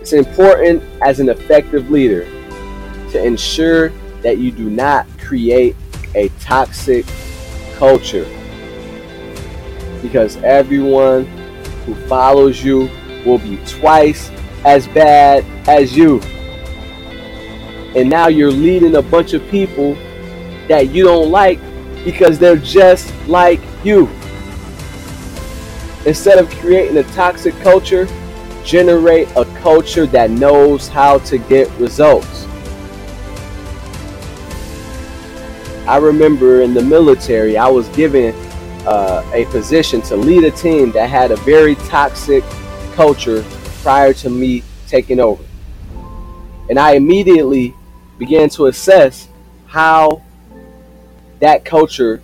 It's 0.00 0.12
important 0.12 0.82
as 1.02 1.20
an 1.20 1.28
effective 1.28 1.90
leader 1.90 2.24
to 3.10 3.24
ensure 3.24 3.88
that 4.22 4.38
you 4.38 4.52
do 4.52 4.70
not 4.70 5.06
create 5.18 5.76
a 6.14 6.28
toxic 6.40 7.06
culture 7.74 8.28
because 10.02 10.36
everyone 10.38 11.26
who 11.84 11.94
follows 12.06 12.62
you 12.62 12.90
will 13.24 13.38
be 13.38 13.58
twice 13.66 14.30
as 14.64 14.86
bad 14.88 15.44
as 15.68 15.96
you. 15.96 16.20
And 17.96 18.08
now 18.08 18.28
you're 18.28 18.52
leading 18.52 18.96
a 18.96 19.02
bunch 19.02 19.32
of 19.32 19.46
people 19.50 19.94
that 20.68 20.90
you 20.90 21.04
don't 21.04 21.30
like 21.30 21.58
because 22.04 22.38
they're 22.38 22.56
just 22.56 23.12
like 23.26 23.60
you. 23.84 24.08
Instead 26.06 26.38
of 26.38 26.48
creating 26.58 26.96
a 26.98 27.02
toxic 27.14 27.54
culture, 27.60 28.06
generate 28.64 29.28
a 29.36 29.44
culture 29.60 30.06
that 30.06 30.30
knows 30.30 30.88
how 30.88 31.18
to 31.18 31.38
get 31.38 31.70
results. 31.78 32.46
I 35.86 35.96
remember 35.96 36.62
in 36.62 36.72
the 36.72 36.82
military, 36.82 37.56
I 37.56 37.66
was 37.66 37.88
given 37.88 38.34
uh, 38.86 39.28
a 39.34 39.44
position 39.46 40.00
to 40.02 40.16
lead 40.16 40.44
a 40.44 40.50
team 40.52 40.92
that 40.92 41.10
had 41.10 41.32
a 41.32 41.36
very 41.36 41.74
toxic 41.74 42.44
culture 42.94 43.44
prior 43.82 44.12
to 44.14 44.30
me 44.30 44.62
taking 44.86 45.20
over. 45.20 45.44
And 46.68 46.78
I 46.78 46.92
immediately 46.92 47.74
began 48.18 48.48
to 48.50 48.66
assess 48.66 49.28
how 49.66 50.22
that 51.40 51.64
culture 51.64 52.22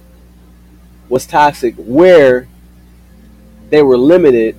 was 1.08 1.26
toxic, 1.26 1.74
where 1.76 2.48
they 3.70 3.82
were 3.82 3.96
limited 3.96 4.56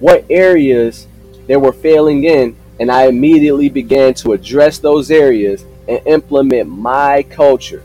what 0.00 0.24
areas 0.30 1.06
they 1.46 1.56
were 1.56 1.72
failing 1.72 2.24
in, 2.24 2.56
and 2.80 2.90
I 2.90 3.06
immediately 3.06 3.68
began 3.68 4.14
to 4.14 4.32
address 4.32 4.78
those 4.78 5.10
areas 5.10 5.64
and 5.86 6.00
implement 6.06 6.68
my 6.68 7.22
culture. 7.24 7.84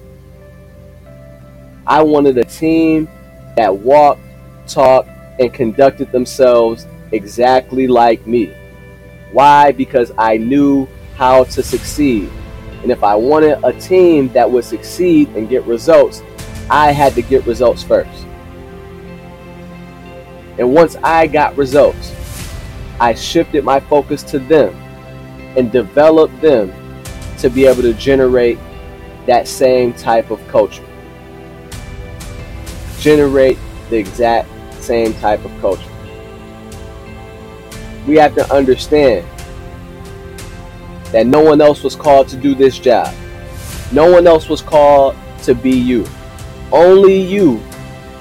I 1.86 2.02
wanted 2.02 2.38
a 2.38 2.46
team 2.46 3.10
that 3.58 3.76
walked, 3.76 4.22
talked, 4.68 5.10
and 5.40 5.54
conducted 5.54 6.12
themselves 6.12 6.88
exactly 7.12 7.88
like 7.88 8.26
me. 8.26 8.54
Why? 9.32 9.72
Because 9.72 10.12
I 10.18 10.38
knew 10.38 10.88
how 11.16 11.44
to 11.46 11.64
succeed. 11.64 12.30
And 12.82 12.92
if 12.92 13.04
I 13.04 13.16
wanted 13.16 13.64
a 13.64 13.74
team 13.74 14.30
that 14.30 14.50
would 14.50 14.64
succeed 14.64 15.30
and 15.30 15.50
get 15.50 15.64
results, 15.66 16.22
I 16.70 16.92
had 16.92 17.14
to 17.16 17.22
get 17.22 17.46
results 17.46 17.84
first. 17.84 18.26
And 20.58 20.74
once 20.74 20.96
I 21.04 21.28
got 21.28 21.58
results, 21.58 22.14
I 23.00 23.14
shifted 23.14 23.64
my 23.64 23.80
focus 23.80 24.24
to 24.24 24.40
them 24.40 24.74
and 25.58 25.72
developed 25.72 26.40
them 26.42 26.74
to 27.40 27.50
be 27.50 27.66
able 27.66 27.82
to 27.82 27.94
generate 27.94 28.58
that 29.26 29.48
same 29.48 29.94
type 29.94 30.32
of 30.32 30.46
culture. 30.48 30.86
Generate 33.00 33.58
the 33.90 33.98
exact 33.98 34.50
same 34.82 35.14
type 35.16 35.44
of 35.44 35.52
culture. 35.60 35.95
We 38.06 38.16
have 38.18 38.36
to 38.36 38.54
understand 38.54 39.28
that 41.12 41.26
no 41.26 41.42
one 41.42 41.62
else 41.62 41.84
was 41.84 41.96
called 41.96 42.28
to 42.30 42.38
do 42.38 42.54
this 42.56 42.78
job. 42.78 43.14
No 43.92 44.12
one 44.12 44.28
else 44.28 44.50
was 44.50 44.62
called 44.62 45.16
to 45.44 45.56
be 45.56 45.72
you. 45.72 46.06
Only 46.72 47.20
you 47.20 47.64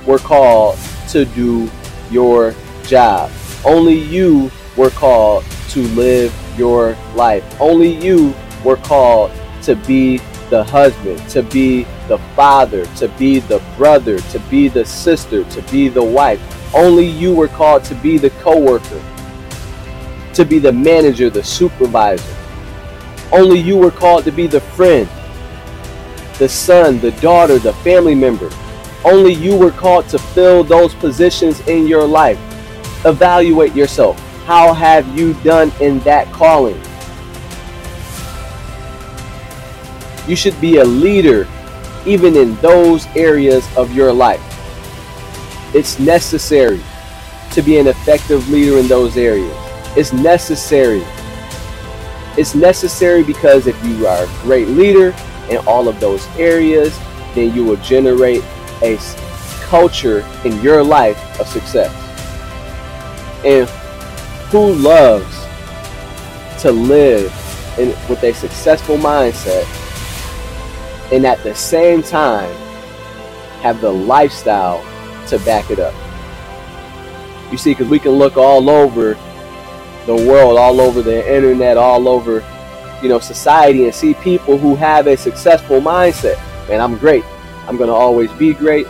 were 0.06 0.18
called 0.18 0.78
to 1.08 1.24
do 1.24 1.70
your 2.10 2.54
job. 2.84 3.30
Only 3.64 3.94
you 3.94 4.50
were 4.76 4.90
called 4.90 5.44
to 5.70 5.80
live 5.88 6.34
your 6.56 6.96
life. 7.14 7.44
Only 7.60 7.92
you 7.92 8.34
were 8.64 8.76
called 8.76 9.32
to 9.62 9.74
be 9.74 10.18
the 10.50 10.62
husband, 10.64 11.18
to 11.30 11.42
be 11.42 11.84
the 12.06 12.18
father, 12.36 12.86
to 12.96 13.08
be 13.18 13.40
the 13.40 13.62
brother, 13.76 14.18
to 14.18 14.38
be 14.50 14.68
the 14.68 14.84
sister, 14.84 15.44
to 15.44 15.62
be 15.72 15.88
the 15.88 16.02
wife. 16.02 16.40
Only 16.74 17.06
you 17.06 17.34
were 17.34 17.48
called 17.48 17.84
to 17.84 17.94
be 17.96 18.18
the 18.18 18.30
coworker, 18.30 19.02
to 20.34 20.44
be 20.44 20.58
the 20.58 20.72
manager, 20.72 21.30
the 21.30 21.42
supervisor. 21.42 22.34
Only 23.32 23.58
you 23.58 23.76
were 23.76 23.90
called 23.90 24.24
to 24.24 24.32
be 24.32 24.46
the 24.46 24.60
friend, 24.60 25.08
the 26.38 26.48
son, 26.48 27.00
the 27.00 27.12
daughter, 27.12 27.58
the 27.58 27.72
family 27.74 28.14
member. 28.14 28.50
Only 29.04 29.32
you 29.34 29.56
were 29.56 29.70
called 29.70 30.08
to 30.08 30.18
fill 30.18 30.64
those 30.64 30.94
positions 30.94 31.60
in 31.68 31.86
your 31.86 32.06
life. 32.06 32.38
Evaluate 33.04 33.74
yourself. 33.74 34.18
How 34.44 34.72
have 34.72 35.18
you 35.18 35.34
done 35.42 35.72
in 35.80 36.00
that 36.00 36.32
calling? 36.32 36.80
You 40.28 40.36
should 40.36 40.58
be 40.60 40.78
a 40.78 40.84
leader 40.84 41.46
even 42.06 42.36
in 42.36 42.54
those 42.56 43.06
areas 43.16 43.66
of 43.76 43.92
your 43.94 44.12
life. 44.12 44.42
It's 45.74 45.98
necessary 45.98 46.80
to 47.52 47.62
be 47.62 47.78
an 47.78 47.86
effective 47.86 48.48
leader 48.48 48.78
in 48.78 48.88
those 48.88 49.16
areas. 49.16 49.63
It's 49.96 50.12
necessary. 50.12 51.02
It's 52.36 52.54
necessary 52.54 53.22
because 53.22 53.66
if 53.66 53.84
you 53.84 54.06
are 54.06 54.24
a 54.24 54.28
great 54.42 54.68
leader 54.68 55.14
in 55.48 55.58
all 55.66 55.88
of 55.88 56.00
those 56.00 56.26
areas, 56.36 56.98
then 57.34 57.54
you 57.54 57.64
will 57.64 57.76
generate 57.76 58.42
a 58.82 58.98
culture 59.62 60.26
in 60.44 60.60
your 60.60 60.82
life 60.82 61.18
of 61.40 61.46
success. 61.46 61.92
And 63.44 63.68
who 64.50 64.72
loves 64.74 65.34
to 66.62 66.72
live 66.72 67.32
in, 67.78 67.88
with 68.08 68.22
a 68.22 68.32
successful 68.32 68.96
mindset 68.96 69.64
and 71.12 71.26
at 71.26 71.42
the 71.42 71.54
same 71.54 72.02
time 72.02 72.52
have 73.60 73.80
the 73.80 73.90
lifestyle 73.90 74.84
to 75.28 75.38
back 75.40 75.71
it 75.71 75.78
up. 75.78 75.95
You 77.52 77.58
see, 77.58 77.73
because 77.73 77.88
we 77.88 77.99
can 77.99 78.12
look 78.12 78.36
all 78.36 78.69
over 78.69 79.14
the 80.06 80.14
world, 80.14 80.58
all 80.58 80.80
over 80.80 81.02
the 81.02 81.34
internet, 81.34 81.76
all 81.76 82.08
over, 82.08 82.45
you 83.02 83.08
know, 83.08 83.19
society 83.19 83.84
and 83.84 83.95
see 83.95 84.14
people 84.14 84.58
who 84.58 84.75
have 84.75 85.06
a 85.06 85.17
successful 85.17 85.80
mindset. 85.80 86.36
Man, 86.69 86.80
I'm 86.80 86.97
great. 86.99 87.25
I'm 87.67 87.76
to 87.78 87.88
always 87.88 88.30
be 88.32 88.54
great. 88.54 88.86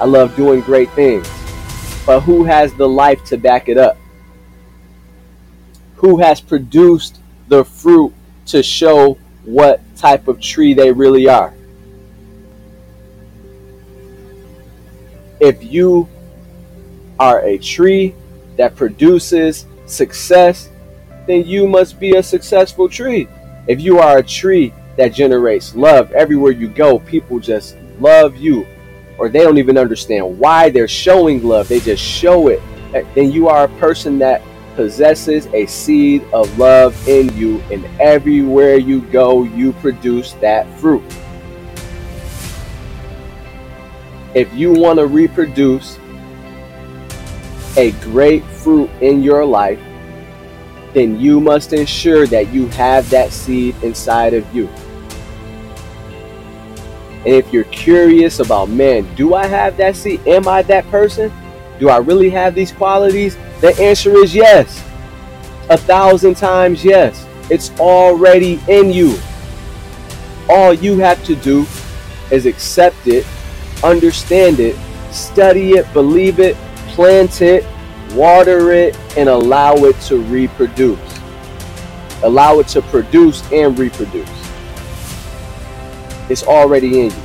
I 0.00 0.04
love 0.04 0.36
doing 0.36 0.60
great 0.60 0.90
things. 0.92 1.28
But 2.04 2.20
who 2.20 2.44
has 2.44 2.74
the 2.74 2.88
life 2.88 3.24
to 3.26 3.38
back 3.38 3.68
it 3.68 3.78
up? 3.78 3.96
Who 5.96 6.18
has 6.18 6.40
produced 6.40 7.20
the 7.48 7.64
fruit 7.64 8.12
to 8.46 8.62
show 8.62 9.18
what 9.44 9.80
type 9.96 10.28
of 10.28 10.40
tree 10.40 10.74
they 10.74 10.90
really 10.90 11.28
are. 11.28 11.54
If 15.40 15.62
you 15.62 16.08
are 17.18 17.40
a 17.42 17.58
tree 17.58 18.14
that 18.56 18.76
produces 18.76 19.66
success, 19.86 20.70
then 21.26 21.46
you 21.46 21.66
must 21.66 21.98
be 21.98 22.16
a 22.16 22.22
successful 22.22 22.88
tree. 22.88 23.28
If 23.66 23.80
you 23.80 23.98
are 23.98 24.18
a 24.18 24.22
tree 24.22 24.72
that 24.96 25.14
generates 25.14 25.74
love 25.74 26.12
everywhere 26.12 26.52
you 26.52 26.68
go, 26.68 26.98
people 26.98 27.38
just 27.38 27.76
love 27.98 28.36
you, 28.36 28.66
or 29.18 29.28
they 29.28 29.40
don't 29.40 29.58
even 29.58 29.78
understand 29.78 30.38
why 30.38 30.70
they're 30.70 30.88
showing 30.88 31.42
love, 31.42 31.68
they 31.68 31.80
just 31.80 32.02
show 32.02 32.48
it, 32.48 32.60
then 33.14 33.32
you 33.32 33.48
are 33.48 33.64
a 33.64 33.78
person 33.78 34.18
that 34.18 34.42
possesses 34.76 35.46
a 35.54 35.66
seed 35.66 36.24
of 36.32 36.58
love 36.58 36.96
in 37.08 37.34
you, 37.36 37.60
and 37.72 37.84
everywhere 38.00 38.76
you 38.76 39.00
go, 39.02 39.44
you 39.44 39.72
produce 39.74 40.32
that 40.34 40.66
fruit. 40.78 41.02
If 44.34 44.52
you 44.52 44.72
want 44.72 44.98
to 44.98 45.06
reproduce 45.06 45.98
a 47.76 47.92
great 48.02 48.42
fruit 48.64 48.90
in 49.02 49.22
your 49.22 49.44
life, 49.44 49.78
then 50.94 51.20
you 51.20 51.38
must 51.38 51.72
ensure 51.72 52.26
that 52.26 52.52
you 52.52 52.66
have 52.68 53.08
that 53.10 53.30
seed 53.30 53.76
inside 53.82 54.32
of 54.32 54.54
you. 54.54 54.66
And 57.26 57.34
if 57.34 57.52
you're 57.52 57.64
curious 57.64 58.40
about, 58.40 58.70
man, 58.70 59.12
do 59.14 59.34
I 59.34 59.46
have 59.46 59.76
that 59.76 59.96
seed? 59.96 60.26
Am 60.26 60.48
I 60.48 60.62
that 60.62 60.86
person? 60.90 61.30
Do 61.78 61.88
I 61.90 61.98
really 61.98 62.30
have 62.30 62.54
these 62.54 62.72
qualities? 62.72 63.36
The 63.60 63.74
answer 63.80 64.16
is 64.16 64.34
yes. 64.34 64.82
A 65.70 65.76
thousand 65.76 66.36
times 66.36 66.84
yes. 66.84 67.26
It's 67.50 67.70
already 67.78 68.60
in 68.68 68.92
you. 68.92 69.18
All 70.48 70.72
you 70.72 70.98
have 70.98 71.22
to 71.24 71.34
do 71.36 71.66
is 72.30 72.46
accept 72.46 73.06
it, 73.06 73.26
understand 73.82 74.60
it, 74.60 74.76
study 75.10 75.72
it, 75.72 75.90
believe 75.92 76.40
it, 76.40 76.56
plant 76.88 77.42
it, 77.42 77.64
water 78.14 78.72
it, 78.72 78.96
and 79.16 79.28
allow 79.28 79.74
it 79.76 80.00
to 80.02 80.22
reproduce. 80.22 80.98
Allow 82.22 82.60
it 82.60 82.68
to 82.68 82.82
produce 82.82 83.42
and 83.52 83.78
reproduce. 83.78 84.30
It's 86.30 86.44
already 86.44 87.00
in 87.00 87.10
you. 87.10 87.22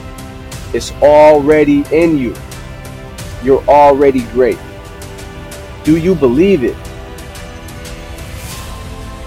It's 0.73 0.91
already 1.01 1.83
in 1.91 2.17
you. 2.17 2.35
You're 3.43 3.63
already 3.63 4.23
great. 4.33 4.59
Do 5.83 5.97
you 5.97 6.15
believe 6.15 6.63
it? 6.63 6.75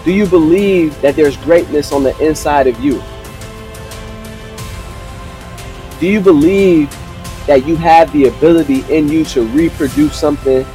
Do 0.04 0.12
you 0.12 0.26
believe 0.26 1.00
that 1.00 1.16
there's 1.16 1.36
greatness 1.38 1.92
on 1.92 2.02
the 2.02 2.16
inside 2.18 2.66
of 2.66 2.78
you? 2.80 3.02
Do 6.00 6.08
you 6.08 6.20
believe 6.20 6.90
that 7.46 7.66
you 7.66 7.76
have 7.76 8.12
the 8.12 8.26
ability 8.26 8.84
in 8.94 9.08
you 9.08 9.24
to 9.26 9.46
reproduce 9.46 10.18
something 10.18 10.66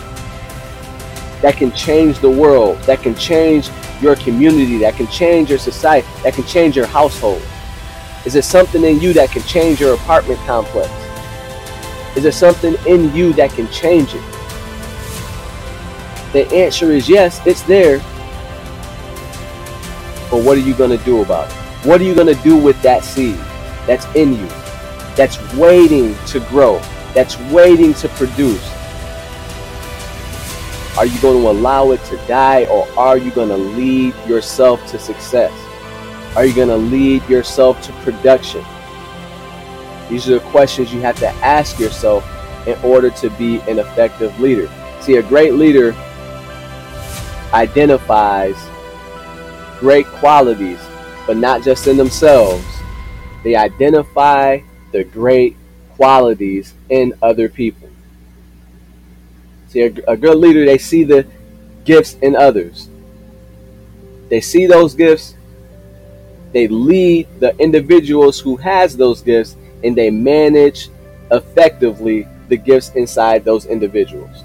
that 1.47 1.55
can 1.55 1.71
change 1.71 2.19
the 2.19 2.29
world, 2.29 2.77
that 2.79 3.01
can 3.01 3.15
change 3.15 3.69
your 4.01 4.17
community, 4.17 4.77
that 4.79 4.97
can 4.97 5.07
change 5.07 5.49
your 5.49 5.57
society, 5.57 6.05
that 6.21 6.33
can 6.33 6.43
change 6.43 6.75
your 6.75 6.86
household? 6.86 7.41
Is 8.25 8.36
it 8.36 8.43
something 8.43 8.83
in 8.83 8.99
you 8.99 9.13
that 9.13 9.31
can 9.31 9.41
change 9.43 9.79
your 9.79 9.93
apartment 9.93 10.41
complex? 10.41 10.91
Is 12.17 12.23
there 12.23 12.33
something 12.33 12.75
in 12.86 13.15
you 13.15 13.31
that 13.36 13.51
can 13.51 13.71
change 13.71 14.13
it? 14.13 14.21
The 16.33 16.53
answer 16.53 16.91
is 16.91 17.07
yes, 17.07 17.39
it's 17.47 17.62
there. 17.62 17.99
But 20.29 20.43
what 20.43 20.57
are 20.57 20.67
you 20.67 20.73
going 20.73 20.97
to 20.97 21.05
do 21.05 21.21
about 21.21 21.49
it? 21.49 21.55
What 21.88 22.01
are 22.01 22.03
you 22.03 22.13
going 22.13 22.27
to 22.27 22.43
do 22.43 22.57
with 22.57 22.81
that 22.81 23.05
seed 23.05 23.38
that's 23.86 24.05
in 24.17 24.33
you, 24.33 24.47
that's 25.15 25.41
waiting 25.53 26.13
to 26.25 26.41
grow, 26.49 26.79
that's 27.13 27.39
waiting 27.53 27.93
to 27.93 28.10
produce? 28.10 28.76
Are 30.97 31.05
you 31.05 31.21
going 31.21 31.39
to 31.43 31.49
allow 31.51 31.91
it 31.91 32.03
to 32.05 32.17
die 32.25 32.65
or 32.65 32.88
are 32.97 33.19
you 33.19 33.29
going 33.29 33.49
to 33.49 33.55
lead 33.55 34.15
yourself 34.27 34.83
to 34.89 34.97
success? 34.97 35.51
Are 36.36 36.43
you 36.43 36.55
going 36.55 36.69
to 36.69 36.75
lead 36.75 37.23
yourself 37.29 37.79
to 37.83 37.93
production? 38.01 38.65
These 40.10 40.27
are 40.27 40.39
the 40.39 40.45
questions 40.49 40.91
you 40.91 41.01
have 41.01 41.19
to 41.19 41.27
ask 41.45 41.77
yourself 41.77 42.25
in 42.65 42.79
order 42.83 43.12
to 43.12 43.29
be 43.31 43.60
an 43.69 43.77
effective 43.77 44.39
leader. 44.39 44.67
See, 45.01 45.17
a 45.17 45.21
great 45.21 45.53
leader 45.53 45.93
identifies 47.53 48.57
great 49.79 50.07
qualities, 50.07 50.79
but 51.27 51.38
not 51.38 51.62
just 51.62 51.86
in 51.86 51.97
themselves. 51.97 52.65
They 53.43 53.55
identify 53.55 54.62
the 54.91 55.03
great 55.03 55.55
qualities 55.95 56.73
in 56.89 57.13
other 57.21 57.49
people. 57.49 57.87
See, 59.67 59.82
a, 59.82 59.93
a 60.08 60.17
good 60.17 60.38
leader, 60.38 60.65
they 60.65 60.77
see 60.77 61.03
the 61.03 61.25
gifts 61.84 62.15
in 62.21 62.36
others. 62.36 62.89
They 64.30 64.41
see 64.41 64.65
those 64.65 64.93
gifts, 64.93 65.36
they 66.53 66.67
lead 66.67 67.27
the 67.39 67.56
individuals 67.58 68.39
who 68.39 68.56
has 68.58 68.97
those 68.97 69.21
gifts, 69.21 69.56
and 69.84 69.95
they 69.95 70.10
manage 70.10 70.89
effectively 71.32 72.27
the 72.49 72.58
gifts 72.58 72.91
inside 72.95 73.43
those 73.43 73.65
individuals. 73.65 74.43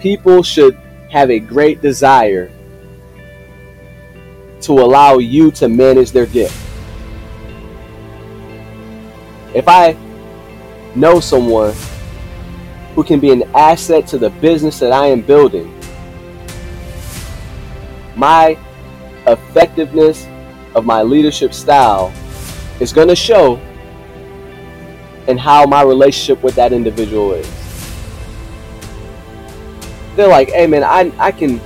People 0.00 0.42
should 0.42 0.74
have 1.10 1.30
a 1.30 1.38
great 1.38 1.82
desire 1.82 2.50
to 4.62 4.72
allow 4.72 5.18
you 5.18 5.50
to 5.50 5.68
manage 5.68 6.12
their 6.12 6.26
gift. 6.26 6.56
If 9.54 9.66
I 9.66 9.96
know 10.94 11.18
someone 11.20 11.74
who 13.00 13.04
can 13.04 13.18
be 13.18 13.30
an 13.30 13.44
asset 13.54 14.06
to 14.06 14.18
the 14.18 14.28
business 14.42 14.78
that 14.78 14.92
I 14.92 15.06
am 15.06 15.22
building, 15.22 15.74
my 18.14 18.58
effectiveness 19.26 20.26
of 20.74 20.84
my 20.84 21.00
leadership 21.00 21.54
style 21.54 22.12
is 22.78 22.92
going 22.92 23.08
to 23.08 23.16
show 23.16 23.56
in 25.28 25.38
how 25.38 25.64
my 25.64 25.80
relationship 25.80 26.42
with 26.42 26.54
that 26.56 26.74
individual 26.74 27.32
is. 27.32 27.48
They're 30.14 30.28
like, 30.28 30.50
"Hey 30.50 30.66
man, 30.66 30.84
I 30.84 31.10
I 31.18 31.32
can 31.32 31.58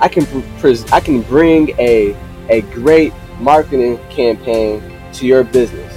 I 0.00 0.08
can 0.08 0.24
I 0.90 1.00
can 1.00 1.20
bring 1.20 1.78
a 1.78 2.16
a 2.48 2.62
great 2.72 3.12
marketing 3.40 3.98
campaign 4.08 4.82
to 5.12 5.26
your 5.26 5.44
business. 5.44 5.92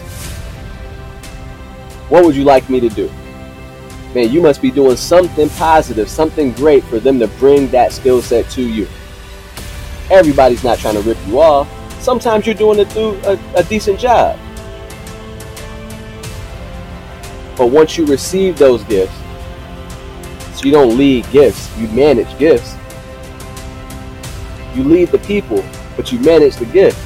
What 2.10 2.26
would 2.26 2.36
you 2.36 2.44
like 2.44 2.70
me 2.70 2.82
to 2.82 2.90
do?" 2.90 3.10
Man, 4.16 4.32
you 4.32 4.42
must 4.42 4.62
be 4.62 4.72
doing 4.72 4.96
something 4.96 5.50
positive, 5.50 6.10
something 6.10 6.54
great 6.54 6.86
for 6.86 7.02
them 7.02 7.20
to 7.20 7.28
bring 7.28 7.68
that 7.72 7.92
skill 7.92 8.22
set 8.22 8.50
to 8.52 8.62
you. 8.62 8.88
Everybody's 10.10 10.64
not 10.64 10.80
trying 10.80 10.96
to 10.96 11.02
rip 11.02 11.18
you 11.28 11.42
off. 11.42 11.68
Sometimes 12.02 12.46
you're 12.46 12.56
doing 12.56 12.80
it 12.80 12.90
through 12.94 13.20
a, 13.26 13.38
a 13.56 13.64
decent 13.66 14.00
job. 14.00 14.40
But 17.58 17.72
once 17.72 17.98
you 17.98 18.06
receive 18.06 18.58
those 18.58 18.86
gifts, 18.86 19.14
so 20.54 20.64
you 20.64 20.72
don't 20.72 20.98
lead 20.98 21.30
gifts, 21.32 21.78
you 21.78 21.90
manage 21.90 22.38
gifts. 22.38 22.74
You 24.76 24.86
lead 24.86 25.10
the 25.10 25.20
people, 25.20 25.62
but 25.98 26.14
you 26.14 26.20
manage 26.20 26.56
the 26.56 26.68
gift. 26.68 26.98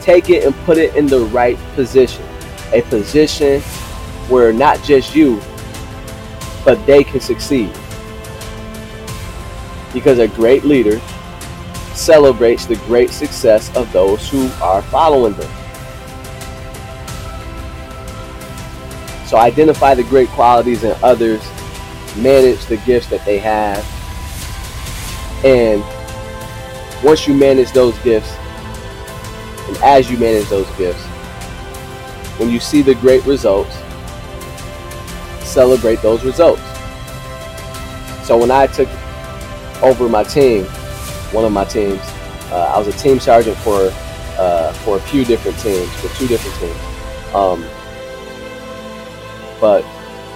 Take 0.00 0.30
it 0.30 0.44
and 0.44 0.54
put 0.58 0.78
it 0.78 0.94
in 0.94 1.08
the 1.08 1.22
right 1.26 1.58
position. 1.74 2.24
A 2.72 2.82
position 2.82 3.60
where 4.28 4.52
not 4.52 4.80
just 4.84 5.16
you, 5.16 5.40
but 6.66 6.84
they 6.84 7.04
can 7.04 7.20
succeed. 7.20 7.72
Because 9.94 10.18
a 10.18 10.26
great 10.26 10.64
leader 10.64 11.00
celebrates 11.94 12.66
the 12.66 12.74
great 12.86 13.10
success 13.10 13.74
of 13.76 13.90
those 13.92 14.28
who 14.28 14.48
are 14.60 14.82
following 14.82 15.32
them. 15.34 15.50
So 19.26 19.38
identify 19.38 19.94
the 19.94 20.02
great 20.02 20.28
qualities 20.30 20.82
in 20.82 20.94
others, 21.02 21.40
manage 22.16 22.66
the 22.66 22.76
gifts 22.78 23.06
that 23.08 23.24
they 23.24 23.38
have, 23.38 23.84
and 25.44 25.82
once 27.04 27.28
you 27.28 27.34
manage 27.34 27.70
those 27.72 27.96
gifts, 28.00 28.30
and 29.68 29.76
as 29.78 30.10
you 30.10 30.18
manage 30.18 30.48
those 30.48 30.68
gifts, 30.76 31.04
when 32.38 32.50
you 32.50 32.58
see 32.58 32.82
the 32.82 32.94
great 32.96 33.24
results, 33.24 33.76
celebrate 35.46 36.02
those 36.02 36.24
results. 36.24 36.62
So 38.26 38.36
when 38.36 38.50
I 38.50 38.66
took 38.66 38.88
over 39.82 40.08
my 40.08 40.24
team, 40.24 40.64
one 41.32 41.44
of 41.44 41.52
my 41.52 41.64
teams, 41.64 42.00
uh, 42.50 42.72
I 42.74 42.78
was 42.78 42.88
a 42.88 42.98
team 42.98 43.20
sergeant 43.20 43.56
for 43.58 43.90
uh, 44.38 44.72
for 44.84 44.96
a 44.96 45.00
few 45.00 45.24
different 45.24 45.58
teams, 45.58 45.90
for 46.00 46.08
two 46.16 46.26
different 46.26 46.56
teams. 46.58 47.34
Um, 47.34 47.64
but 49.60 49.84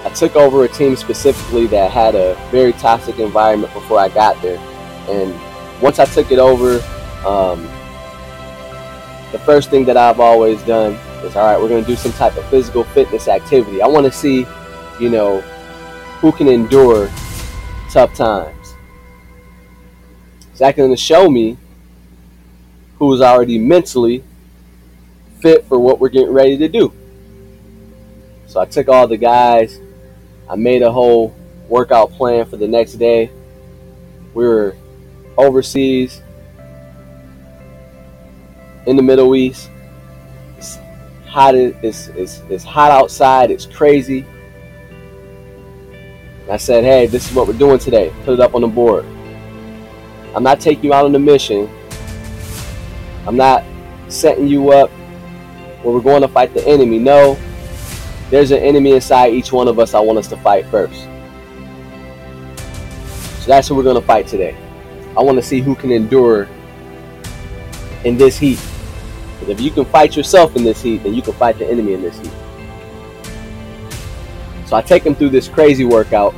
I 0.05 0.11
took 0.15 0.35
over 0.37 0.65
a 0.65 0.69
team 0.69 0.97
specifically 0.97 1.67
that 1.69 1.91
had 1.91 2.15
a 2.15 2.35
very 2.51 2.73
toxic 2.73 3.19
environment 3.19 3.73
before 3.75 3.99
I 3.99 4.09
got 4.09 4.41
there. 4.41 4.59
And 5.09 5.35
once 5.83 5.99
I 5.99 6.07
took 6.07 6.33
it 6.33 6.39
over, 6.39 6.77
um, 7.27 7.69
the 9.33 9.39
first 9.45 9.71
thing 9.71 9.85
that 9.85 9.97
I've 9.97 10.21
always 10.21 10.63
done 10.63 10.95
is 11.25 11.37
all 11.37 11.45
right, 11.45 11.61
we're 11.61 11.69
going 11.69 11.85
to 11.85 11.89
do 11.89 11.97
some 11.97 12.13
type 12.13 12.37
of 12.37 12.45
physical 12.47 12.85
fitness 12.85 13.29
activity. 13.29 13.83
I 13.83 13.87
want 13.87 14.07
to 14.07 14.13
see, 14.13 14.47
you 15.01 15.11
know, 15.11 15.41
who 16.21 16.31
can 16.33 16.49
endure 16.49 17.09
tough 17.91 18.15
times. 18.15 18.75
It's 20.53 20.61
actually 20.61 20.83
going 20.83 20.91
to 20.91 20.97
show 20.97 21.29
me 21.31 21.57
who's 22.99 23.23
already 23.23 23.59
mentally 23.59 24.23
fit 25.41 25.65
for 25.65 25.79
what 25.79 25.99
we're 25.99 26.11
getting 26.11 26.33
ready 26.33 26.59
to 26.59 26.69
do. 26.69 26.93
So 28.47 28.61
I 28.61 28.67
took 28.67 28.89
all 28.89 29.09
the 29.09 29.17
guys, 29.17 29.81
I 30.49 30.57
made 30.57 30.83
a 30.83 30.93
whole 30.93 31.35
workout 31.69 32.13
plan 32.13 32.45
for 32.45 32.57
the 32.57 32.69
next 32.69 32.95
day. 32.95 33.31
We 34.35 34.47
were 34.47 34.77
overseas 35.39 36.21
in 38.87 38.97
the 38.97 39.03
Middle 39.03 39.35
East. 39.35 39.71
It's 40.59 40.79
hot. 41.27 41.55
It's, 41.55 42.09
it's, 42.09 42.41
it's 42.51 42.65
hot 42.65 42.91
outside. 42.91 43.51
It's 43.51 43.67
crazy. 43.67 44.27
I 46.51 46.57
said, 46.57 46.83
hey, 46.83 47.07
this 47.07 47.31
is 47.31 47.37
what 47.37 47.47
we're 47.47 47.57
doing 47.57 47.79
today. 47.79 48.13
Put 48.25 48.35
it 48.35 48.41
up 48.41 48.57
on 48.57 48.63
the 48.63 48.67
board. 48.67 49.05
I'm 50.35 50.43
not 50.43 50.59
taking 50.59 50.85
you 50.85 50.93
out 50.93 51.05
on 51.05 51.15
a 51.15 51.19
mission. 51.19 51.71
I'm 53.25 53.37
not 53.37 53.65
setting 54.09 54.49
you 54.49 54.71
up 54.73 54.91
where 55.83 55.95
we're 55.95 56.01
going 56.01 56.23
to 56.23 56.29
fight 56.29 56.53
the 56.53 56.67
enemy. 56.67 56.99
No, 56.99 57.39
there's 58.31 58.51
an 58.51 58.59
enemy 58.59 58.93
inside 58.93 59.33
each 59.33 59.53
one 59.53 59.69
of 59.69 59.79
us 59.79 59.95
I 59.95 60.01
want 60.01 60.19
us 60.19 60.27
to 60.29 60.37
fight 60.39 60.67
first. 60.67 61.03
So 63.43 63.47
that's 63.47 63.69
who 63.69 63.77
we're 63.77 63.85
going 63.85 64.01
to 64.01 64.07
fight 64.07 64.27
today. 64.27 64.57
I 65.17 65.23
want 65.23 65.39
to 65.39 65.43
see 65.43 65.61
who 65.61 65.77
can 65.77 65.93
endure 65.93 66.49
in 68.05 68.17
this 68.17 68.37
heat. 68.37 68.61
Because 69.39 69.51
if 69.51 69.61
you 69.61 69.71
can 69.71 69.85
fight 69.85 70.17
yourself 70.17 70.57
in 70.57 70.65
this 70.65 70.83
heat, 70.83 71.05
then 71.05 71.15
you 71.15 71.23
can 71.23 71.33
fight 71.35 71.59
the 71.59 71.67
enemy 71.67 71.95
in 71.95 72.03
this 72.03 72.19
heat. 72.19 72.33
So 74.71 74.77
I 74.77 74.83
take 74.83 75.03
them 75.03 75.17
through 75.17 75.31
this 75.31 75.49
crazy 75.49 75.85
workout. 75.85 76.33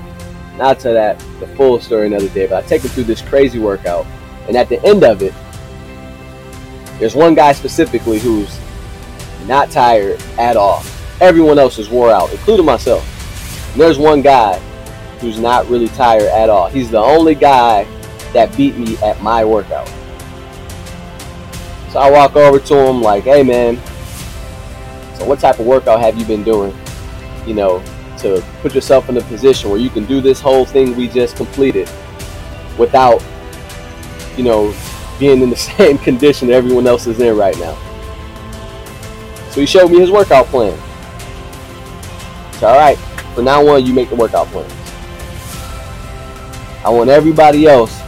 Not 0.57 0.87
I'll 0.87 0.95
that 0.95 1.19
the 1.39 1.47
full 1.49 1.79
story 1.81 2.07
another 2.07 2.31
day, 2.31 2.47
but 2.47 2.65
I 2.65 2.67
take 2.67 2.81
them 2.81 2.91
through 2.93 3.05
this 3.05 3.21
crazy 3.21 3.59
workout. 3.59 4.07
And 4.49 4.57
at 4.57 4.71
the 4.71 4.83
end 4.87 5.05
of 5.05 5.21
it, 5.21 5.35
there's 6.99 7.15
one 7.15 7.35
guy 7.35 7.53
specifically 7.53 8.19
who's 8.19 8.59
not 9.47 9.71
tired 9.71 10.19
at 10.39 10.57
all. 10.57 10.83
Everyone 11.21 11.59
else 11.59 11.79
is 11.79 11.91
wore 11.91 12.11
out, 12.11 12.33
including 12.33 12.65
myself. 12.65 13.05
And 13.73 13.83
there's 13.83 13.99
one 13.99 14.23
guy 14.23 14.59
who's 15.21 15.39
not 15.39 15.69
really 15.69 15.89
tired 15.89 16.31
at 16.31 16.49
all. 16.49 16.71
He's 16.71 16.91
the 16.91 17.01
only 17.01 17.35
guy 17.35 17.85
that 18.33 18.57
beat 18.57 18.79
me 18.79 18.97
at 19.05 19.21
my 19.21 19.45
workout. 19.45 19.89
So 21.91 21.99
I 21.99 22.11
walk 22.11 22.35
over 22.35 22.59
to 22.59 22.77
him 22.77 23.03
like, 23.03 23.25
hey 23.25 23.43
man, 23.43 23.77
so 25.19 25.27
what 25.27 25.39
type 25.39 25.59
of 25.59 25.67
workout 25.67 26.01
have 26.01 26.17
you 26.17 26.25
been 26.25 26.43
doing? 26.43 26.75
You 27.47 27.53
know, 27.53 27.85
to 28.23 28.45
put 28.63 28.75
yourself 28.75 29.09
in 29.09 29.17
a 29.17 29.23
position 29.23 29.71
where 29.71 29.79
you 29.79 29.91
can 29.91 30.05
do 30.07 30.21
this 30.21 30.41
whole 30.41 30.65
thing 30.65 30.97
we 30.97 31.09
just 31.09 31.37
completed 31.37 31.89
without, 32.79 33.23
you 34.37 34.45
know, 34.45 34.75
being 35.19 35.43
in 35.43 35.51
the 35.51 35.57
same 35.77 35.99
condition 35.99 36.49
that 36.49 36.55
everyone 36.55 36.87
else 36.87 37.07
is 37.07 37.21
in 37.21 37.37
right 37.37 37.59
now. 37.59 37.75
So 39.51 39.61
he 39.61 39.67
showed 39.67 39.91
me 39.91 40.01
his 40.01 40.11
workout 40.11 40.47
plan. 40.47 40.77
So 42.55 42.69
all 42.69 42.79
right, 42.79 42.97
from 43.35 43.45
now 43.45 43.67
on, 43.69 43.85
you 43.85 43.93
make 43.93 44.09
the 44.09 44.17
workout 44.17 44.47
plans. 44.49 44.73
I 46.85 46.91
want 46.91 47.11
everybody 47.11 47.67
else 47.67 48.01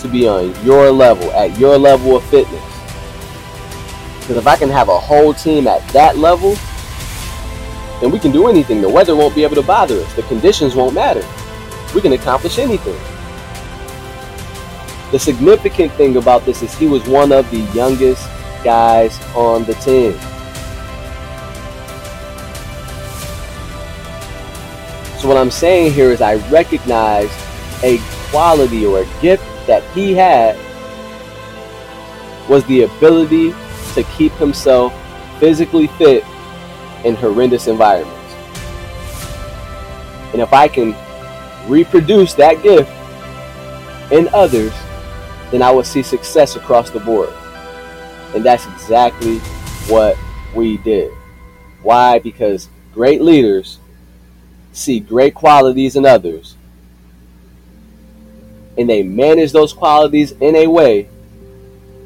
to 0.00 0.08
be 0.08 0.28
on 0.28 0.54
your 0.64 0.90
level, 0.90 1.30
at 1.32 1.58
your 1.58 1.78
level 1.78 2.16
of 2.16 2.24
fitness. 2.24 2.62
Because 4.20 4.36
if 4.36 4.46
I 4.46 4.56
can 4.56 4.68
have 4.70 4.88
a 4.88 4.98
whole 4.98 5.34
team 5.34 5.66
at 5.66 5.86
that 5.88 6.16
level, 6.18 6.56
then 8.04 8.12
we 8.12 8.18
can 8.18 8.32
do 8.32 8.48
anything. 8.48 8.82
The 8.82 8.88
weather 8.88 9.16
won't 9.16 9.34
be 9.34 9.44
able 9.44 9.54
to 9.54 9.62
bother 9.62 9.98
us. 9.98 10.12
The 10.12 10.24
conditions 10.24 10.74
won't 10.74 10.94
matter. 10.94 11.26
We 11.94 12.02
can 12.02 12.12
accomplish 12.12 12.58
anything. 12.58 13.00
The 15.10 15.18
significant 15.18 15.90
thing 15.92 16.18
about 16.18 16.44
this 16.44 16.60
is 16.60 16.74
he 16.74 16.86
was 16.86 17.02
one 17.08 17.32
of 17.32 17.50
the 17.50 17.60
youngest 17.72 18.28
guys 18.62 19.18
on 19.34 19.64
the 19.64 19.72
team. 19.76 20.12
So 25.18 25.26
what 25.26 25.38
I'm 25.38 25.50
saying 25.50 25.94
here 25.94 26.10
is 26.10 26.20
I 26.20 26.34
recognize 26.50 27.30
a 27.82 27.98
quality 28.28 28.84
or 28.84 29.00
a 29.00 29.20
gift 29.22 29.44
that 29.66 29.82
he 29.94 30.12
had 30.12 30.58
was 32.50 32.66
the 32.66 32.82
ability 32.82 33.54
to 33.94 34.02
keep 34.14 34.32
himself 34.32 34.92
physically 35.40 35.86
fit 35.86 36.22
in 37.04 37.14
horrendous 37.14 37.66
environments. 37.66 38.34
And 40.32 40.42
if 40.42 40.52
I 40.52 40.68
can 40.68 40.94
reproduce 41.68 42.34
that 42.34 42.62
gift 42.62 42.90
in 44.12 44.28
others, 44.34 44.72
then 45.50 45.62
I 45.62 45.70
will 45.70 45.84
see 45.84 46.02
success 46.02 46.56
across 46.56 46.90
the 46.90 47.00
board. 47.00 47.32
And 48.34 48.44
that's 48.44 48.66
exactly 48.66 49.38
what 49.88 50.16
we 50.54 50.78
did. 50.78 51.12
Why? 51.82 52.18
Because 52.18 52.68
great 52.92 53.20
leaders 53.20 53.78
see 54.72 54.98
great 54.98 55.34
qualities 55.34 55.94
in 55.94 56.04
others 56.04 56.56
and 58.76 58.88
they 58.88 59.02
manage 59.02 59.52
those 59.52 59.72
qualities 59.72 60.32
in 60.40 60.56
a 60.56 60.66
way 60.66 61.04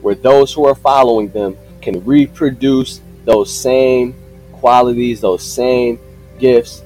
where 0.03 0.15
those 0.15 0.53
who 0.53 0.67
are 0.67 0.75
following 0.75 1.31
them 1.31 1.57
can 1.81 2.05
reproduce 2.05 3.01
those 3.25 3.53
same 3.53 4.15
qualities, 4.59 5.21
those 5.21 5.43
same 5.43 5.99
gifts, 6.39 6.83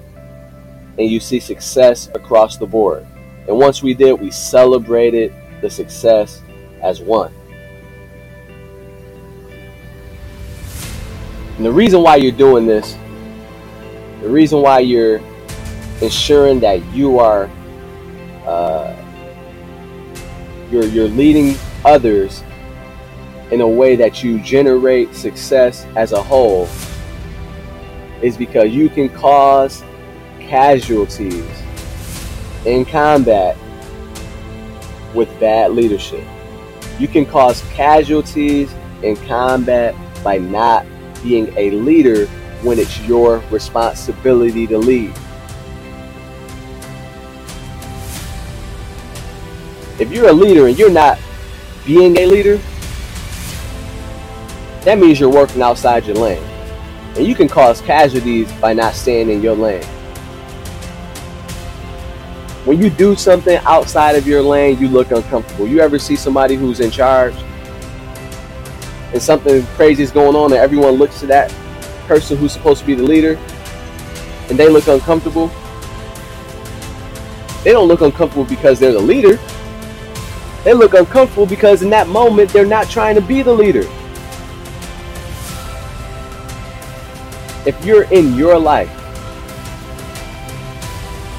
and 0.98 1.08
you 1.08 1.20
see 1.20 1.40
success 1.40 2.08
across 2.14 2.56
the 2.56 2.66
board. 2.66 3.06
And 3.48 3.56
once 3.56 3.82
we 3.82 3.94
did, 3.94 4.20
we 4.20 4.30
celebrated 4.30 5.34
the 5.60 5.70
success 5.70 6.42
as 6.82 7.00
one. 7.00 7.32
And 11.56 11.66
the 11.66 11.72
reason 11.72 12.02
why 12.02 12.16
you're 12.16 12.32
doing 12.32 12.66
this, 12.66 12.96
the 14.20 14.28
reason 14.28 14.60
why 14.60 14.80
you're 14.80 15.20
ensuring 16.00 16.60
that 16.60 16.84
you 16.92 17.18
are 17.18 17.48
uh, 18.46 18.96
you're 20.70 20.84
you're 20.84 21.08
leading 21.08 21.56
others 21.84 22.42
in 23.50 23.60
a 23.60 23.68
way 23.68 23.94
that 23.96 24.24
you 24.24 24.40
generate 24.40 25.14
success 25.14 25.86
as 25.94 26.12
a 26.12 26.22
whole 26.22 26.66
is 28.22 28.36
because 28.36 28.70
you 28.70 28.88
can 28.88 29.08
cause 29.08 29.82
casualties 30.40 31.44
in 32.64 32.84
combat 32.84 33.56
with 35.14 35.28
bad 35.40 35.72
leadership. 35.72 36.24
You 36.98 37.08
can 37.08 37.26
cause 37.26 37.62
casualties 37.72 38.72
in 39.02 39.16
combat 39.16 39.94
by 40.22 40.38
not 40.38 40.86
being 41.22 41.52
a 41.56 41.70
leader 41.72 42.26
when 42.62 42.78
it's 42.78 43.00
your 43.00 43.38
responsibility 43.50 44.66
to 44.68 44.78
lead. 44.78 45.12
If 49.98 50.10
you're 50.12 50.28
a 50.28 50.32
leader 50.32 50.68
and 50.68 50.78
you're 50.78 50.90
not 50.90 51.18
being 51.84 52.16
a 52.18 52.26
leader, 52.26 52.60
that 54.84 54.98
means 54.98 55.20
you're 55.20 55.30
working 55.30 55.62
outside 55.62 56.06
your 56.06 56.16
lane. 56.16 56.51
And 57.16 57.26
you 57.26 57.34
can 57.34 57.48
cause 57.48 57.80
casualties 57.80 58.50
by 58.52 58.72
not 58.72 58.94
staying 58.94 59.28
in 59.28 59.42
your 59.42 59.54
lane. 59.54 59.84
When 62.64 62.80
you 62.80 62.90
do 62.90 63.16
something 63.16 63.58
outside 63.64 64.14
of 64.16 64.26
your 64.26 64.40
lane, 64.40 64.78
you 64.78 64.88
look 64.88 65.10
uncomfortable. 65.10 65.66
You 65.66 65.80
ever 65.80 65.98
see 65.98 66.16
somebody 66.16 66.54
who's 66.54 66.80
in 66.80 66.90
charge 66.90 67.34
and 69.12 69.20
something 69.20 69.62
crazy 69.74 70.02
is 70.02 70.10
going 70.10 70.36
on 70.36 70.52
and 70.52 70.60
everyone 70.60 70.92
looks 70.92 71.20
to 71.20 71.26
that 71.26 71.50
person 72.06 72.38
who's 72.38 72.52
supposed 72.52 72.80
to 72.80 72.86
be 72.86 72.94
the 72.94 73.02
leader 73.02 73.36
and 74.48 74.58
they 74.58 74.68
look 74.68 74.86
uncomfortable? 74.86 75.50
They 77.62 77.72
don't 77.72 77.88
look 77.88 78.00
uncomfortable 78.00 78.44
because 78.44 78.80
they're 78.80 78.92
the 78.92 79.00
leader. 79.00 79.38
They 80.64 80.72
look 80.72 80.94
uncomfortable 80.94 81.46
because 81.46 81.82
in 81.82 81.90
that 81.90 82.08
moment 82.08 82.50
they're 82.52 82.64
not 82.64 82.88
trying 82.88 83.16
to 83.16 83.20
be 83.20 83.42
the 83.42 83.52
leader. 83.52 83.86
If 87.64 87.84
you're 87.84 88.04
in 88.04 88.34
your 88.34 88.58
life 88.58 88.90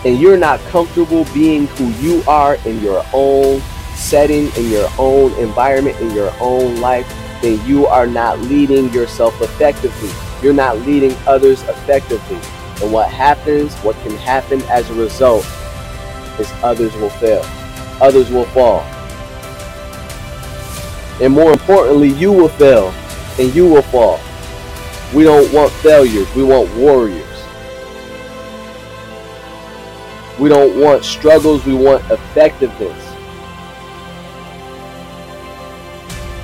and 0.06 0.18
you're 0.18 0.38
not 0.38 0.62
comfortable 0.70 1.26
being 1.34 1.68
who 1.68 1.90
you 2.02 2.24
are 2.28 2.56
in 2.66 2.82
your 2.82 3.06
own 3.12 3.62
setting, 3.96 4.50
in 4.56 4.70
your 4.70 4.90
own 4.98 5.34
environment, 5.34 6.00
in 6.00 6.12
your 6.12 6.34
own 6.40 6.80
life, 6.80 7.06
then 7.42 7.66
you 7.68 7.86
are 7.88 8.08
not 8.08 8.40
leading 8.40 8.92
yourself 8.94 9.40
effectively. 9.42 10.10
You're 10.42 10.54
not 10.54 10.80
leading 10.80 11.14
others 11.28 11.62
effectively. 11.64 12.40
And 12.82 12.94
what 12.94 13.10
happens, 13.10 13.76
what 13.78 13.98
can 13.98 14.16
happen 14.18 14.62
as 14.64 14.90
a 14.90 14.94
result, 14.94 15.46
is 16.40 16.50
others 16.64 16.96
will 16.96 17.10
fail, 17.10 17.44
others 18.02 18.30
will 18.30 18.46
fall. 18.46 18.80
And 21.22 21.34
more 21.34 21.52
importantly, 21.52 22.10
you 22.10 22.32
will 22.32 22.48
fail 22.48 22.94
and 23.38 23.54
you 23.54 23.68
will 23.68 23.82
fall. 23.84 24.22
We 25.14 25.24
don't 25.24 25.54
want 25.54 25.72
failures, 25.72 26.28
we 26.36 26.44
want 26.44 26.76
warriors. 26.76 27.28
We 30.40 30.50
don't 30.50 30.80
want 30.80 31.06
struggles, 31.06 31.64
we 31.66 31.76
want 31.76 32.04
effectiveness. 32.10 33.00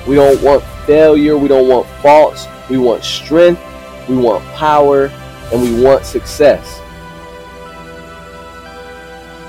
We 0.08 0.16
don't 0.16 0.40
want 0.44 0.64
failure, 0.86 1.36
we 1.36 1.48
don't 1.48 1.68
want 1.68 1.88
faults, 2.04 2.46
we 2.70 2.78
want 2.78 3.04
strength, 3.04 3.62
we 4.08 4.16
want 4.16 4.46
power, 4.54 5.08
and 5.52 5.62
we 5.62 5.84
want 5.84 6.06
success. 6.06 6.80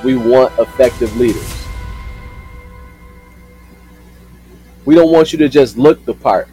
We 0.03 0.17
want 0.17 0.59
effective 0.59 1.15
leaders. 1.19 1.67
We 4.87 4.95
don't 4.95 5.13
want 5.13 5.33
you 5.35 5.39
to 5.41 5.49
just 5.51 5.77
look 5.77 6.03
the 6.07 6.15
part. 6.15 6.49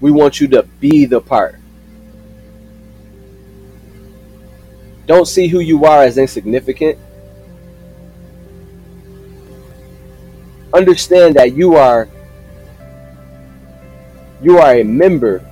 We 0.00 0.10
want 0.10 0.40
you 0.40 0.48
to 0.48 0.62
be 0.80 1.04
the 1.04 1.20
part. 1.20 1.56
Don't 5.06 5.26
see 5.26 5.48
who 5.48 5.60
you 5.60 5.84
are 5.84 6.02
as 6.02 6.18
insignificant. 6.18 6.98
Understand 10.72 11.34
that 11.34 11.52
you 11.52 11.74
are 11.74 12.08
you 14.40 14.58
are 14.58 14.76
a 14.76 14.84
member 14.84 15.44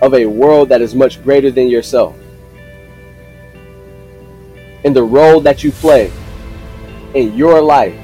of 0.00 0.14
a 0.14 0.26
world 0.26 0.68
that 0.70 0.80
is 0.80 0.94
much 0.94 1.22
greater 1.22 1.50
than 1.50 1.68
yourself. 1.68 2.16
And 4.84 4.96
the 4.96 5.04
role 5.04 5.40
that 5.42 5.62
you 5.62 5.70
play 5.70 6.10
in 7.14 7.34
your 7.34 7.60
life 7.60 7.94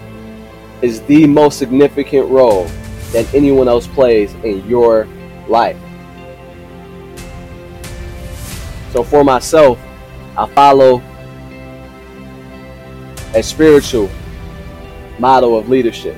is 0.80 1.00
the 1.02 1.26
most 1.26 1.58
significant 1.58 2.28
role 2.28 2.68
that 3.12 3.32
anyone 3.34 3.68
else 3.68 3.86
plays 3.86 4.34
in 4.44 4.66
your 4.68 5.06
life. 5.48 5.76
So 8.92 9.02
for 9.02 9.24
myself, 9.24 9.78
I 10.36 10.46
follow 10.46 11.02
a 13.34 13.42
spiritual 13.42 14.08
model 15.18 15.58
of 15.58 15.68
leadership. 15.68 16.16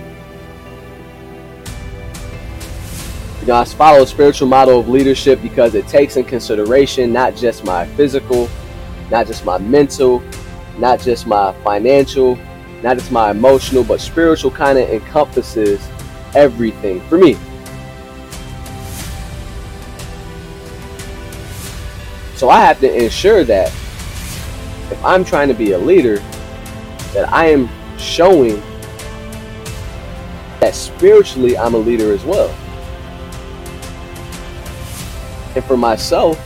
You 3.40 3.46
know, 3.46 3.57
I 3.57 3.64
follow 3.64 4.03
a 4.03 4.07
spiritual 4.07 4.48
model 4.48 4.81
of 4.81 4.88
leadership 4.88 5.40
because 5.42 5.74
it 5.74 5.88
takes 5.88 6.16
in 6.16 6.24
consideration 6.24 7.12
not 7.12 7.35
just 7.35 7.64
my 7.64 7.87
physical, 7.87 8.48
not 9.11 9.26
just 9.26 9.44
my 9.44 9.59
mental, 9.59 10.22
not 10.79 11.00
just 11.00 11.26
my 11.26 11.53
financial, 11.64 12.38
not 12.83 12.98
just 12.98 13.11
my 13.11 13.31
emotional, 13.31 13.83
but 13.83 14.00
spiritual 14.00 14.50
kind 14.50 14.79
of 14.79 14.88
encompasses 14.90 15.87
everything 16.35 17.01
for 17.03 17.19
me. 17.19 17.35
So 22.37 22.49
I 22.49 22.61
have 22.61 22.81
to 22.81 22.90
ensure 22.90 23.45
that 23.45 23.69
if 24.90 25.05
I'm 25.05 25.25
trying 25.25 25.49
to 25.49 25.55
be 25.55 25.73
a 25.73 25.79
leader, 25.79 26.16
that 27.12 27.31
I 27.33 27.47
am 27.47 27.69
showing 27.99 28.62
that 30.61 30.75
spiritually 30.75 31.59
I'm 31.59 31.75
a 31.75 31.79
leader 31.79 32.12
as 32.12 32.25
well. 32.25 32.49
And 35.55 35.64
for 35.64 35.77
myself, 35.77 36.38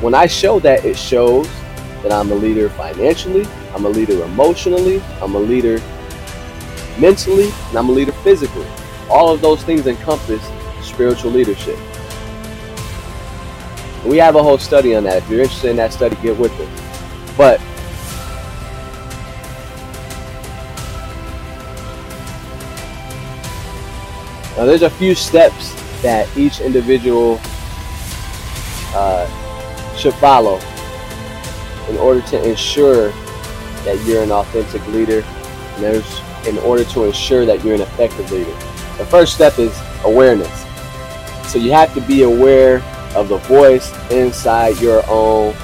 when 0.00 0.14
I 0.14 0.26
show 0.26 0.58
that, 0.60 0.84
it 0.84 0.96
shows 0.96 1.48
that 2.02 2.12
I'm 2.12 2.30
a 2.30 2.34
leader 2.34 2.70
financially, 2.70 3.46
I'm 3.74 3.84
a 3.84 3.88
leader 3.88 4.22
emotionally, 4.24 5.02
I'm 5.20 5.34
a 5.34 5.40
leader 5.40 5.78
mentally, 6.98 7.50
and 7.68 7.78
I'm 7.78 7.88
a 7.88 7.92
leader 7.92 8.12
physically. 8.12 8.66
All 9.10 9.32
of 9.32 9.40
those 9.40 9.62
things 9.62 9.86
encompass 9.86 10.42
spiritual 10.82 11.30
leadership. 11.30 11.78
We 14.04 14.16
have 14.18 14.36
a 14.36 14.42
whole 14.42 14.58
study 14.58 14.94
on 14.94 15.04
that. 15.04 15.18
If 15.18 15.30
you're 15.30 15.40
interested 15.40 15.70
in 15.70 15.76
that 15.76 15.92
study, 15.92 16.16
get 16.22 16.38
with 16.38 16.52
it. 16.58 16.68
But 17.36 17.60
now 24.56 24.64
there's 24.66 24.82
a 24.82 24.90
few 24.90 25.14
steps 25.14 25.74
that 26.02 26.28
each 26.36 26.60
individual 26.60 27.40
uh, 28.94 29.26
should 29.96 30.14
follow 30.14 30.60
in 31.88 31.96
order 31.96 32.20
to 32.28 32.48
ensure 32.48 33.10
that 33.84 34.02
you're 34.06 34.22
an 34.22 34.30
authentic 34.30 34.86
leader, 34.88 35.22
and 35.22 35.82
there's 35.82 36.20
in 36.46 36.58
order 36.58 36.84
to 36.84 37.04
ensure 37.04 37.44
that 37.46 37.64
you're 37.64 37.74
an 37.74 37.80
effective 37.80 38.30
leader. 38.30 38.52
The 38.98 39.06
first 39.06 39.34
step 39.34 39.58
is 39.58 39.76
awareness. 40.04 40.64
So 41.50 41.58
you 41.58 41.72
have 41.72 41.94
to 41.94 42.00
be 42.00 42.22
aware 42.22 42.82
of 43.14 43.28
the 43.28 43.38
voice 43.38 43.92
inside 44.10 44.78
your 44.80 45.02
own 45.08 45.54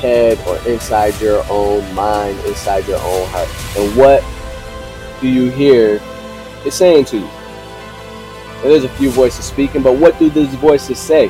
head 0.00 0.38
or 0.46 0.56
inside 0.68 1.20
your 1.20 1.44
own 1.50 1.92
mind, 1.94 2.38
inside 2.46 2.86
your 2.86 3.00
own 3.00 3.26
heart. 3.28 3.48
And 3.76 3.96
what 3.96 4.22
do 5.20 5.28
you 5.28 5.50
hear 5.50 6.00
it 6.64 6.72
saying 6.72 7.06
to 7.06 7.18
you? 7.18 7.26
And 7.26 8.70
there's 8.70 8.84
a 8.84 8.88
few 8.90 9.10
voices 9.10 9.44
speaking, 9.44 9.82
but 9.82 9.96
what 9.96 10.18
do 10.18 10.30
these 10.30 10.54
voices 10.56 10.98
say? 10.98 11.24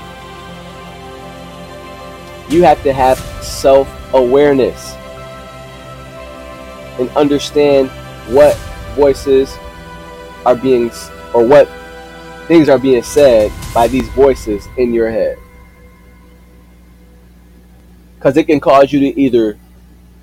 You 2.49 2.63
have 2.63 2.83
to 2.83 2.93
have 2.93 3.19
self 3.43 3.89
awareness 4.15 4.95
and 6.99 7.09
understand 7.11 7.91
what 8.29 8.57
voices 8.99 9.57
are 10.45 10.57
being 10.57 10.91
or 11.33 11.47
what 11.47 11.69
things 12.49 12.69
are 12.69 12.79
being 12.79 13.03
said 13.03 13.53
by 13.73 13.87
these 13.87 14.09
voices 14.09 14.67
in 14.77 14.93
your 14.93 15.11
head. 15.11 15.39
Because 18.17 18.37
it 18.37 18.45
can 18.45 18.59
cause 18.59 18.93
you 18.93 18.99
to 19.01 19.21
either 19.21 19.57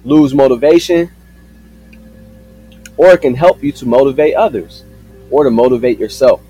lose 0.03 0.33
motivation 0.33 1.09
or 2.97 3.11
it 3.11 3.21
can 3.21 3.33
help 3.33 3.63
you 3.63 3.71
to 3.71 3.85
motivate 3.85 4.35
others 4.35 4.83
or 5.31 5.45
to 5.45 5.49
motivate 5.49 5.97
yourself. 5.97 6.41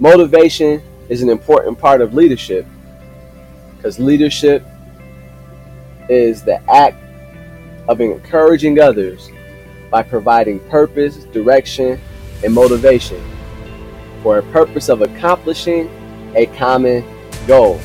Motivation 0.00 0.82
is 1.08 1.22
an 1.22 1.28
important 1.28 1.78
part 1.78 2.00
of 2.00 2.14
leadership 2.14 2.66
because 3.76 3.98
leadership 4.00 4.66
is 6.08 6.42
the 6.42 6.60
act 6.70 7.03
of 7.88 8.00
encouraging 8.00 8.80
others 8.80 9.30
by 9.90 10.02
providing 10.02 10.58
purpose, 10.68 11.24
direction, 11.24 12.00
and 12.42 12.52
motivation 12.52 13.22
for 14.22 14.38
a 14.38 14.42
purpose 14.44 14.88
of 14.88 15.02
accomplishing 15.02 15.90
a 16.34 16.46
common 16.46 17.04
goal. 17.46 17.80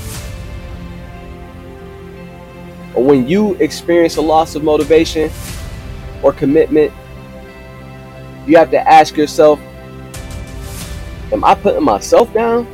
Or 2.95 3.03
when 3.03 3.27
you 3.27 3.55
experience 3.55 4.17
a 4.17 4.21
loss 4.21 4.55
of 4.55 4.63
motivation 4.63 5.29
or 6.23 6.33
commitment, 6.33 6.91
you 8.47 8.57
have 8.57 8.71
to 8.71 8.89
ask 8.89 9.15
yourself, 9.15 9.59
am 11.31 11.43
I 11.43 11.53
putting 11.55 11.83
myself 11.83 12.33
down? 12.33 12.65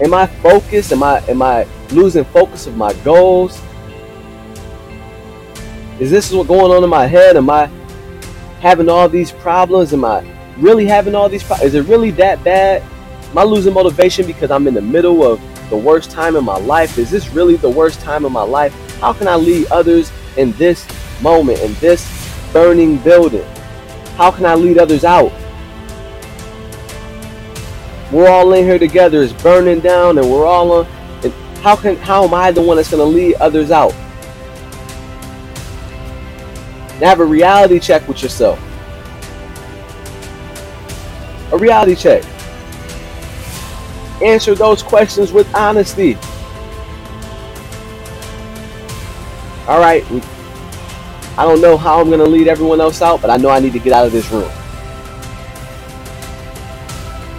Am 0.00 0.12
I 0.12 0.26
focused? 0.26 0.92
Am 0.92 1.02
I 1.02 1.20
am 1.28 1.40
I 1.40 1.66
losing 1.92 2.24
focus 2.24 2.66
of 2.66 2.76
my 2.76 2.92
goals? 3.04 3.62
Is 6.00 6.10
this 6.10 6.32
what's 6.32 6.48
going 6.48 6.72
on 6.72 6.82
in 6.82 6.90
my 6.90 7.06
head? 7.06 7.36
Am 7.36 7.48
I 7.48 7.66
having 8.60 8.88
all 8.88 9.08
these 9.08 9.30
problems? 9.30 9.92
Am 9.92 10.04
I 10.04 10.26
really 10.58 10.86
having 10.86 11.14
all 11.14 11.28
these 11.28 11.44
problems? 11.44 11.72
Is 11.72 11.86
it 11.86 11.88
really 11.88 12.10
that 12.12 12.42
bad? 12.42 12.82
Am 13.30 13.38
I 13.38 13.44
losing 13.44 13.72
motivation 13.72 14.26
because 14.26 14.50
I'm 14.50 14.66
in 14.66 14.74
the 14.74 14.82
middle 14.82 15.24
of 15.24 15.40
the 15.70 15.76
worst 15.76 16.10
time 16.10 16.34
in 16.34 16.44
my 16.44 16.58
life? 16.58 16.98
Is 16.98 17.10
this 17.10 17.28
really 17.28 17.54
the 17.56 17.70
worst 17.70 18.00
time 18.00 18.24
in 18.24 18.32
my 18.32 18.42
life? 18.42 18.74
How 18.98 19.12
can 19.12 19.28
I 19.28 19.36
lead 19.36 19.68
others 19.70 20.10
in 20.36 20.50
this 20.52 20.84
moment, 21.22 21.60
in 21.60 21.74
this 21.74 22.10
burning 22.52 22.96
building? 22.98 23.46
How 24.16 24.32
can 24.32 24.46
I 24.46 24.56
lead 24.56 24.78
others 24.78 25.04
out? 25.04 25.32
We're 28.10 28.28
all 28.28 28.52
in 28.52 28.64
here 28.64 28.80
together. 28.80 29.22
It's 29.22 29.32
burning 29.32 29.78
down, 29.78 30.18
and 30.18 30.28
we're 30.28 30.46
all 30.46 30.72
on. 30.72 30.86
And 31.22 31.32
how 31.58 31.76
can 31.76 31.96
how 31.96 32.24
am 32.24 32.34
I 32.34 32.50
the 32.50 32.62
one 32.62 32.76
that's 32.78 32.90
going 32.90 33.00
to 33.00 33.16
lead 33.16 33.34
others 33.36 33.70
out? 33.70 33.94
Now 37.00 37.08
have 37.08 37.20
a 37.20 37.24
reality 37.24 37.80
check 37.80 38.06
with 38.06 38.22
yourself. 38.22 38.58
A 41.52 41.58
reality 41.58 41.94
check. 41.94 42.24
Answer 44.22 44.54
those 44.54 44.82
questions 44.82 45.32
with 45.32 45.52
honesty. 45.54 46.16
All 49.66 49.80
right, 49.80 50.04
I 51.36 51.44
don't 51.44 51.60
know 51.60 51.76
how 51.76 52.00
I'm 52.00 52.06
going 52.06 52.20
to 52.20 52.26
lead 52.26 52.48
everyone 52.48 52.80
else 52.80 53.02
out, 53.02 53.20
but 53.20 53.30
I 53.30 53.36
know 53.36 53.48
I 53.48 53.58
need 53.58 53.72
to 53.72 53.78
get 53.78 53.92
out 53.92 54.06
of 54.06 54.12
this 54.12 54.30
room. 54.30 54.50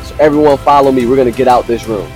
So 0.03 0.15
everyone 0.19 0.57
follow 0.57 0.91
me. 0.91 1.05
We're 1.05 1.15
going 1.15 1.31
to 1.31 1.37
get 1.37 1.47
out 1.47 1.65
this 1.65 1.87
room. 1.87 2.11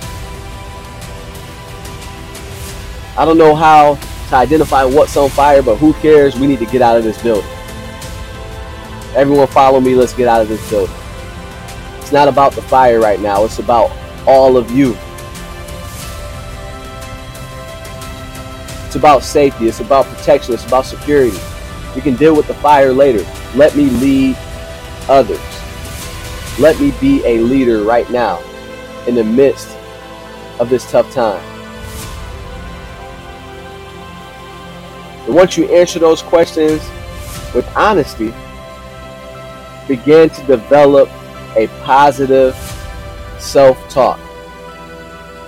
I 3.16 3.24
don't 3.24 3.38
know 3.38 3.54
how 3.54 3.98
to 4.30 4.36
identify 4.36 4.84
what's 4.84 5.16
on 5.16 5.28
fire, 5.28 5.60
but 5.60 5.76
who 5.76 5.92
cares? 5.94 6.38
We 6.38 6.46
need 6.46 6.60
to 6.60 6.66
get 6.66 6.82
out 6.82 6.96
of 6.96 7.02
this 7.02 7.20
building. 7.20 7.50
Everyone 9.16 9.48
follow 9.48 9.80
me. 9.80 9.96
Let's 9.96 10.14
get 10.14 10.28
out 10.28 10.40
of 10.40 10.48
this 10.48 10.70
building. 10.70 10.94
It's 11.98 12.12
not 12.12 12.28
about 12.28 12.52
the 12.52 12.62
fire 12.62 13.00
right 13.00 13.20
now. 13.20 13.44
It's 13.44 13.58
about 13.58 13.90
all 14.28 14.56
of 14.56 14.70
you. 14.70 14.96
It's 18.86 18.94
about 18.94 19.24
safety. 19.24 19.66
It's 19.66 19.80
about 19.80 20.06
protection. 20.06 20.54
It's 20.54 20.64
about 20.64 20.86
security. 20.86 21.36
We 21.96 22.00
can 22.00 22.14
deal 22.14 22.36
with 22.36 22.46
the 22.46 22.54
fire 22.54 22.92
later. 22.92 23.28
Let 23.56 23.74
me 23.74 23.90
lead 23.90 24.36
others. 25.08 25.40
Let 26.60 26.80
me 26.80 26.92
be 27.00 27.20
a 27.24 27.40
leader 27.40 27.82
right 27.82 28.08
now 28.10 28.40
in 29.08 29.16
the 29.16 29.24
midst 29.24 29.76
of 30.60 30.70
this 30.70 30.88
tough 30.88 31.12
time. 31.12 31.49
And 35.26 35.34
once 35.34 35.56
you 35.56 35.66
answer 35.66 35.98
those 35.98 36.22
questions 36.22 36.80
with 37.54 37.66
honesty, 37.76 38.32
begin 39.86 40.30
to 40.30 40.42
develop 40.46 41.08
a 41.56 41.66
positive 41.82 42.54
self 43.38 43.76
talk. 43.88 44.20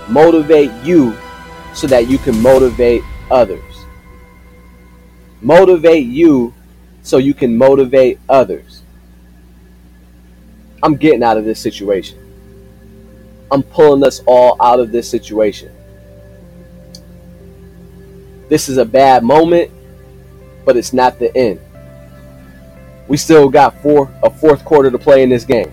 Motivate 0.09 0.71
you 0.83 1.15
so 1.73 1.87
that 1.87 2.09
you 2.09 2.17
can 2.17 2.39
motivate 2.41 3.03
others. 3.31 3.63
Motivate 5.41 6.05
you 6.05 6.53
so 7.01 7.17
you 7.17 7.33
can 7.33 7.57
motivate 7.57 8.19
others. 8.29 8.83
I'm 10.81 10.95
getting 10.95 11.23
out 11.23 11.37
of 11.37 11.45
this 11.45 11.59
situation. 11.59 12.19
I'm 13.51 13.63
pulling 13.63 14.03
us 14.05 14.21
all 14.25 14.57
out 14.61 14.79
of 14.79 14.91
this 14.91 15.09
situation. 15.09 15.71
This 18.49 18.69
is 18.69 18.77
a 18.77 18.85
bad 18.85 19.23
moment, 19.23 19.71
but 20.65 20.77
it's 20.77 20.93
not 20.93 21.19
the 21.19 21.35
end. 21.35 21.59
We 23.07 23.17
still 23.17 23.49
got 23.49 23.81
four 23.81 24.13
a 24.23 24.29
fourth 24.29 24.63
quarter 24.63 24.89
to 24.89 24.97
play 24.97 25.23
in 25.23 25.29
this 25.29 25.45
game. 25.45 25.71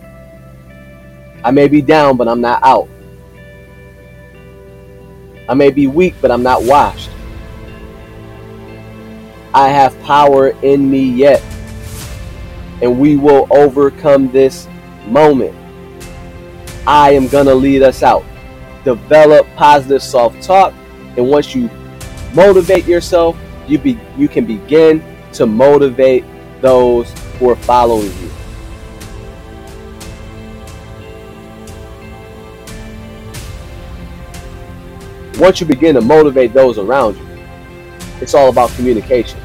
I 1.43 1.51
may 1.51 1.69
be 1.69 1.81
down, 1.81 2.17
but 2.17 2.29
I'm 2.29 2.41
not 2.41 2.63
out. 2.63 2.89
I 5.49 5.55
may 5.55 5.71
be 5.71 5.87
weak, 5.87 6.15
but 6.21 6.31
I'm 6.31 6.43
not 6.43 6.63
washed. 6.63 7.11
I 9.53 9.69
have 9.69 10.01
power 10.03 10.51
in 10.63 10.89
me 10.89 11.03
yet. 11.03 11.43
And 12.83 13.01
we 13.01 13.17
will 13.17 13.49
overcome 13.51 14.31
this 14.31 14.69
moment. 15.07 15.55
I 16.87 17.13
am 17.13 17.27
going 17.27 17.47
to 17.47 17.55
lead 17.55 17.83
us 17.83 18.03
out. 18.03 18.25
Develop 18.85 19.47
positive 19.57 20.03
self 20.03 20.41
talk. 20.41 20.73
And 21.17 21.29
once 21.29 21.55
you 21.55 21.69
motivate 22.35 22.87
yourself, 22.87 23.37
you 23.67 23.79
be 23.79 23.99
you 24.17 24.29
can 24.29 24.45
begin 24.45 25.03
to 25.35 25.47
motivate 25.47 26.25
those 26.61 27.13
who 27.39 27.51
are 27.51 27.57
following 27.57 28.13
you. 28.21 28.31
Once 35.39 35.61
you 35.61 35.67
begin 35.67 35.95
to 35.95 36.01
motivate 36.01 36.53
those 36.53 36.77
around 36.77 37.17
you, 37.17 37.27
it's 38.21 38.35
all 38.35 38.51
about 38.51 38.71
communication. 38.73 39.41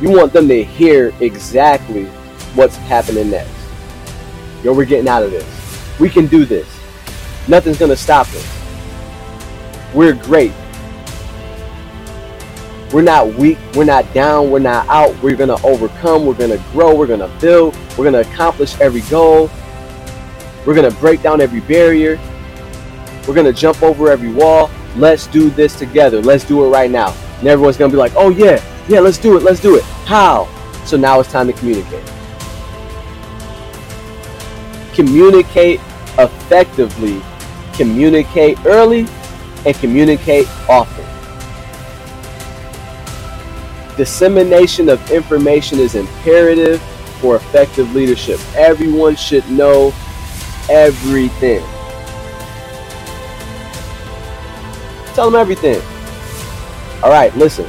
You 0.00 0.10
want 0.10 0.32
them 0.32 0.46
to 0.48 0.62
hear 0.62 1.12
exactly 1.20 2.04
what's 2.54 2.76
happening 2.76 3.30
next. 3.30 3.50
Yo, 4.62 4.72
we're 4.72 4.84
getting 4.84 5.08
out 5.08 5.22
of 5.22 5.30
this. 5.30 5.98
We 5.98 6.08
can 6.08 6.26
do 6.26 6.44
this. 6.44 6.68
Nothing's 7.48 7.78
going 7.78 7.90
to 7.90 7.96
stop 7.96 8.26
us. 8.28 8.58
We're 9.94 10.14
great. 10.14 10.52
We're 12.92 13.02
not 13.02 13.34
weak. 13.34 13.58
We're 13.74 13.84
not 13.84 14.12
down. 14.14 14.50
We're 14.50 14.60
not 14.60 14.88
out. 14.88 15.20
We're 15.22 15.36
going 15.36 15.48
to 15.48 15.66
overcome. 15.66 16.24
We're 16.24 16.34
going 16.34 16.50
to 16.50 16.62
grow. 16.72 16.94
We're 16.94 17.06
going 17.08 17.20
to 17.20 17.30
build. 17.40 17.76
We're 17.98 18.10
going 18.10 18.24
to 18.24 18.30
accomplish 18.30 18.78
every 18.80 19.00
goal. 19.02 19.50
We're 20.64 20.74
going 20.74 20.90
to 20.90 20.96
break 20.98 21.22
down 21.22 21.40
every 21.40 21.60
barrier. 21.60 22.18
We're 23.26 23.34
going 23.34 23.46
to 23.46 23.52
jump 23.52 23.82
over 23.82 24.10
every 24.10 24.32
wall. 24.32 24.70
Let's 24.96 25.26
do 25.26 25.50
this 25.50 25.76
together. 25.76 26.22
Let's 26.22 26.44
do 26.44 26.64
it 26.64 26.68
right 26.68 26.90
now. 26.90 27.12
And 27.40 27.48
everyone's 27.48 27.76
going 27.76 27.90
to 27.90 27.94
be 27.94 27.98
like, 27.98 28.12
oh, 28.16 28.30
yeah, 28.30 28.62
yeah, 28.88 29.00
let's 29.00 29.18
do 29.18 29.36
it. 29.36 29.42
Let's 29.42 29.60
do 29.60 29.76
it. 29.76 29.82
How? 30.06 30.48
So 30.84 30.96
now 30.96 31.18
it's 31.18 31.30
time 31.30 31.48
to 31.48 31.52
communicate. 31.52 32.04
Communicate 34.94 35.80
effectively. 36.18 37.20
Communicate 37.74 38.64
early 38.64 39.06
and 39.66 39.74
communicate 39.76 40.48
often. 40.68 40.95
Dissemination 43.96 44.90
of 44.90 45.10
information 45.10 45.78
is 45.78 45.94
imperative 45.94 46.82
for 47.20 47.36
effective 47.36 47.94
leadership. 47.94 48.38
Everyone 48.54 49.16
should 49.16 49.48
know 49.50 49.94
everything. 50.68 51.64
Tell 55.14 55.30
them 55.30 55.40
everything. 55.40 55.80
All 57.02 57.10
right, 57.10 57.34
listen. 57.36 57.64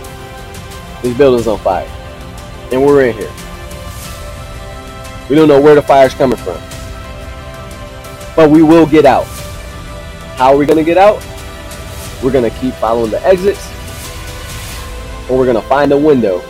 This 1.01 1.17
building's 1.17 1.47
on 1.47 1.59
fire. 1.59 1.87
And 2.73 2.85
we're 2.85 3.05
in 3.05 3.15
here. 3.15 3.31
We 5.29 5.35
don't 5.37 5.47
know 5.47 5.61
where 5.61 5.75
the 5.75 5.81
fire's 5.81 6.13
coming 6.13 6.37
from. 6.37 6.57
But 8.35 8.49
we 8.49 8.63
will 8.63 8.85
get 8.85 9.05
out. 9.05 9.25
How 10.35 10.53
are 10.53 10.57
we 10.57 10.65
going 10.65 10.77
to 10.77 10.83
get 10.83 10.97
out? 10.97 11.23
We're 12.21 12.33
going 12.33 12.49
to 12.49 12.57
keep 12.59 12.73
following 12.73 13.11
the 13.11 13.25
exits. 13.25 13.76
Or 15.29 15.37
we're 15.37 15.45
going 15.45 15.61
to 15.61 15.67
find 15.67 15.91
a 15.91 15.97
window. 15.97 16.41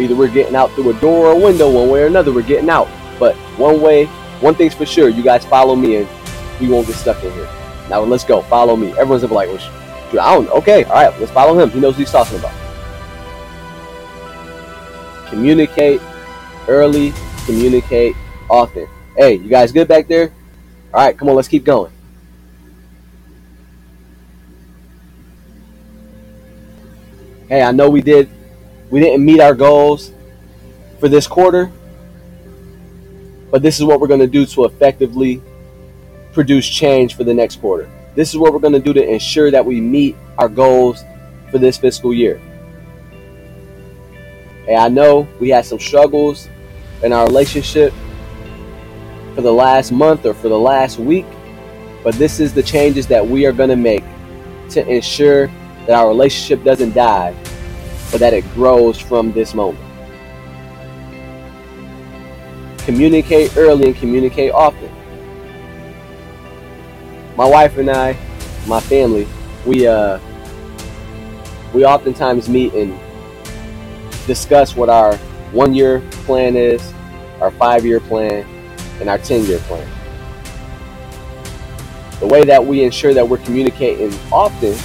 Either 0.00 0.16
we're 0.16 0.28
getting 0.28 0.56
out 0.56 0.70
through 0.72 0.90
a 0.90 1.00
door 1.00 1.26
or 1.26 1.32
a 1.32 1.38
window, 1.38 1.70
one 1.70 1.88
way 1.88 2.02
or 2.02 2.06
another, 2.06 2.32
we're 2.32 2.42
getting 2.42 2.70
out. 2.70 2.88
But 3.18 3.36
one 3.56 3.80
way, 3.80 4.06
one 4.40 4.54
thing's 4.54 4.74
for 4.74 4.86
sure, 4.86 5.08
you 5.08 5.22
guys 5.22 5.44
follow 5.44 5.76
me 5.76 5.96
and 5.96 6.08
we 6.60 6.68
won't 6.68 6.86
get 6.86 6.96
stuck 6.96 7.22
in 7.22 7.32
here. 7.32 7.48
Now 7.88 8.00
let's 8.00 8.24
go. 8.24 8.42
Follow 8.42 8.74
me. 8.74 8.90
Everyone's 8.92 9.22
like, 9.22 9.48
well, 9.48 9.58
I 10.20 10.34
don't. 10.34 10.48
Okay, 10.50 10.84
all 10.84 10.94
right. 10.94 11.20
Let's 11.20 11.30
follow 11.30 11.58
him. 11.58 11.70
He 11.70 11.78
knows 11.78 11.92
what 11.94 12.00
he's 12.00 12.10
talking 12.10 12.38
about. 12.38 12.54
Communicate 15.28 16.00
early. 16.68 17.12
Communicate 17.44 18.16
often. 18.48 18.88
Hey, 19.16 19.34
you 19.34 19.48
guys 19.48 19.72
good 19.72 19.88
back 19.88 20.08
there? 20.08 20.32
All 20.94 21.04
right, 21.04 21.16
come 21.16 21.28
on. 21.28 21.36
Let's 21.36 21.48
keep 21.48 21.64
going. 21.64 21.91
Hey, 27.52 27.60
I 27.60 27.70
know 27.70 27.90
we 27.90 28.00
did. 28.00 28.30
We 28.88 28.98
didn't 28.98 29.22
meet 29.22 29.38
our 29.38 29.54
goals 29.54 30.10
for 30.98 31.10
this 31.10 31.26
quarter, 31.26 31.70
but 33.50 33.60
this 33.60 33.78
is 33.78 33.84
what 33.84 34.00
we're 34.00 34.08
going 34.08 34.20
to 34.20 34.26
do 34.26 34.46
to 34.46 34.64
effectively 34.64 35.42
produce 36.32 36.66
change 36.66 37.14
for 37.14 37.24
the 37.24 37.34
next 37.34 37.60
quarter. 37.60 37.90
This 38.14 38.30
is 38.30 38.38
what 38.38 38.54
we're 38.54 38.58
going 38.58 38.72
to 38.72 38.80
do 38.80 38.94
to 38.94 39.06
ensure 39.06 39.50
that 39.50 39.66
we 39.66 39.82
meet 39.82 40.16
our 40.38 40.48
goals 40.48 41.04
for 41.50 41.58
this 41.58 41.76
fiscal 41.76 42.14
year. 42.14 42.40
And 44.66 44.78
I 44.78 44.88
know 44.88 45.28
we 45.38 45.50
had 45.50 45.66
some 45.66 45.78
struggles 45.78 46.48
in 47.02 47.12
our 47.12 47.26
relationship 47.26 47.92
for 49.34 49.42
the 49.42 49.52
last 49.52 49.92
month 49.92 50.24
or 50.24 50.32
for 50.32 50.48
the 50.48 50.58
last 50.58 50.98
week, 50.98 51.26
but 52.02 52.14
this 52.14 52.40
is 52.40 52.54
the 52.54 52.62
changes 52.62 53.06
that 53.08 53.28
we 53.28 53.44
are 53.44 53.52
going 53.52 53.68
to 53.68 53.76
make 53.76 54.04
to 54.70 54.88
ensure 54.88 55.50
that 55.86 55.94
our 55.94 56.08
relationship 56.08 56.64
doesn't 56.64 56.92
die, 56.94 57.34
but 58.10 58.20
that 58.20 58.32
it 58.32 58.44
grows 58.54 58.98
from 58.98 59.32
this 59.32 59.54
moment. 59.54 59.84
Communicate 62.78 63.56
early 63.56 63.86
and 63.86 63.96
communicate 63.96 64.52
often 64.52 64.90
my 67.36 67.48
wife 67.48 67.78
and 67.78 67.90
I, 67.90 68.16
my 68.66 68.80
family, 68.80 69.26
we 69.66 69.86
uh, 69.86 70.18
we 71.72 71.84
oftentimes 71.84 72.48
meet 72.48 72.74
and 72.74 72.98
discuss 74.26 74.76
what 74.76 74.88
our 74.88 75.16
one 75.52 75.74
year 75.74 76.00
plan 76.24 76.56
is, 76.56 76.92
our 77.40 77.50
five 77.50 77.86
year 77.86 78.00
plan, 78.00 78.46
and 79.00 79.08
our 79.08 79.18
10 79.18 79.46
year 79.46 79.58
plan. 79.60 79.88
The 82.20 82.26
way 82.26 82.44
that 82.44 82.64
we 82.64 82.84
ensure 82.84 83.14
that 83.14 83.26
we're 83.28 83.38
communicating 83.38 84.12
often, 84.30 84.76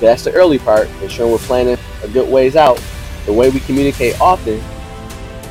that's 0.00 0.24
the 0.24 0.32
early 0.32 0.58
part, 0.58 0.88
ensuring 1.02 1.32
we're 1.32 1.38
planning 1.38 1.78
a 2.02 2.08
good 2.08 2.28
ways 2.28 2.56
out. 2.56 2.82
The 3.26 3.32
way 3.32 3.50
we 3.50 3.60
communicate 3.60 4.20
often 4.20 4.60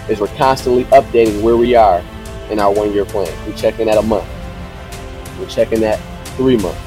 is 0.10 0.20
we're 0.20 0.28
constantly 0.36 0.86
updating 0.86 1.41
where 1.41 1.56
we 1.56 1.76
are 1.76 2.04
in 2.50 2.60
our 2.60 2.74
one 2.74 2.91
year 2.91 3.06
plan. 3.06 3.32
We 3.47 3.54
check 3.54 3.80
in 3.80 3.88
at 3.88 3.97
a 3.97 4.02
month. 4.02 4.28
We're 5.39 5.47
check 5.47 5.72
in 5.72 5.82
that 5.82 6.00
three 6.36 6.58
months. 6.58 6.82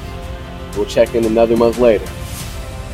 We'll 0.75 0.85
check 0.85 1.15
in 1.15 1.25
another 1.25 1.55
month 1.55 1.79
later. 1.79 2.05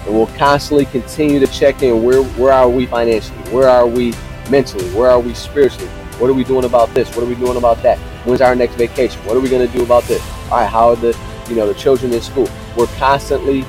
And 0.05 0.15
we'll 0.15 0.27
constantly 0.37 0.85
continue 0.85 1.39
to 1.39 1.47
check 1.47 1.81
in 1.81 2.03
where 2.03 2.23
where 2.23 2.53
are 2.53 2.69
we 2.69 2.85
financially? 2.85 3.37
Where 3.51 3.67
are 3.67 3.87
we 3.87 4.13
mentally? 4.49 4.87
Where 4.91 5.09
are 5.09 5.19
we 5.19 5.33
spiritually? 5.33 5.87
What 6.19 6.29
are 6.29 6.33
we 6.33 6.43
doing 6.43 6.65
about 6.65 6.93
this? 6.93 7.09
What 7.15 7.23
are 7.23 7.29
we 7.29 7.35
doing 7.35 7.57
about 7.57 7.81
that? 7.83 7.97
When's 8.25 8.41
our 8.41 8.55
next 8.55 8.75
vacation? 8.75 9.19
What 9.25 9.35
are 9.35 9.39
we 9.39 9.49
going 9.49 9.65
to 9.65 9.73
do 9.73 9.83
about 9.83 10.03
this? 10.03 10.21
All 10.51 10.59
right, 10.59 10.69
how 10.69 10.89
are 10.89 10.95
the 10.95 11.17
you 11.49 11.55
know 11.55 11.67
the 11.67 11.73
children 11.73 12.13
in 12.13 12.21
school? 12.21 12.47
We're 12.77 12.87
constantly 12.97 13.63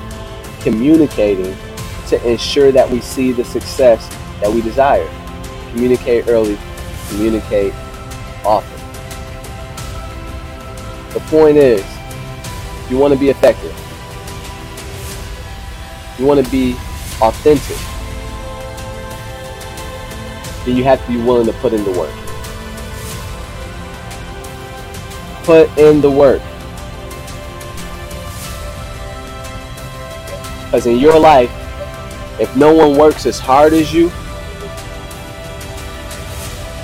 communicating 0.63 1.55
to 2.07 2.29
ensure 2.29 2.71
that 2.71 2.89
we 2.89 3.01
see 3.01 3.31
the 3.31 3.43
success 3.43 4.07
that 4.41 4.51
we 4.51 4.61
desire. 4.61 5.09
Communicate 5.71 6.27
early, 6.27 6.57
communicate 7.09 7.73
often. 8.45 8.77
The 11.13 11.19
point 11.21 11.57
is, 11.57 11.83
you 12.89 12.97
want 12.97 13.13
to 13.13 13.19
be 13.19 13.29
effective. 13.29 13.75
You 16.19 16.25
want 16.25 16.43
to 16.43 16.51
be 16.51 16.73
authentic. 17.21 17.77
Then 20.65 20.75
you 20.75 20.83
have 20.83 21.03
to 21.05 21.11
be 21.11 21.17
willing 21.17 21.47
to 21.47 21.53
put 21.53 21.73
in 21.73 21.83
the 21.83 21.91
work. 21.91 22.13
Put 25.43 25.77
in 25.77 26.01
the 26.01 26.11
work. 26.11 26.41
Because 30.71 30.87
in 30.87 30.99
your 30.99 31.19
life, 31.19 31.51
if 32.39 32.55
no 32.55 32.73
one 32.73 32.97
works 32.97 33.25
as 33.25 33.37
hard 33.37 33.73
as 33.73 33.93
you, 33.93 34.09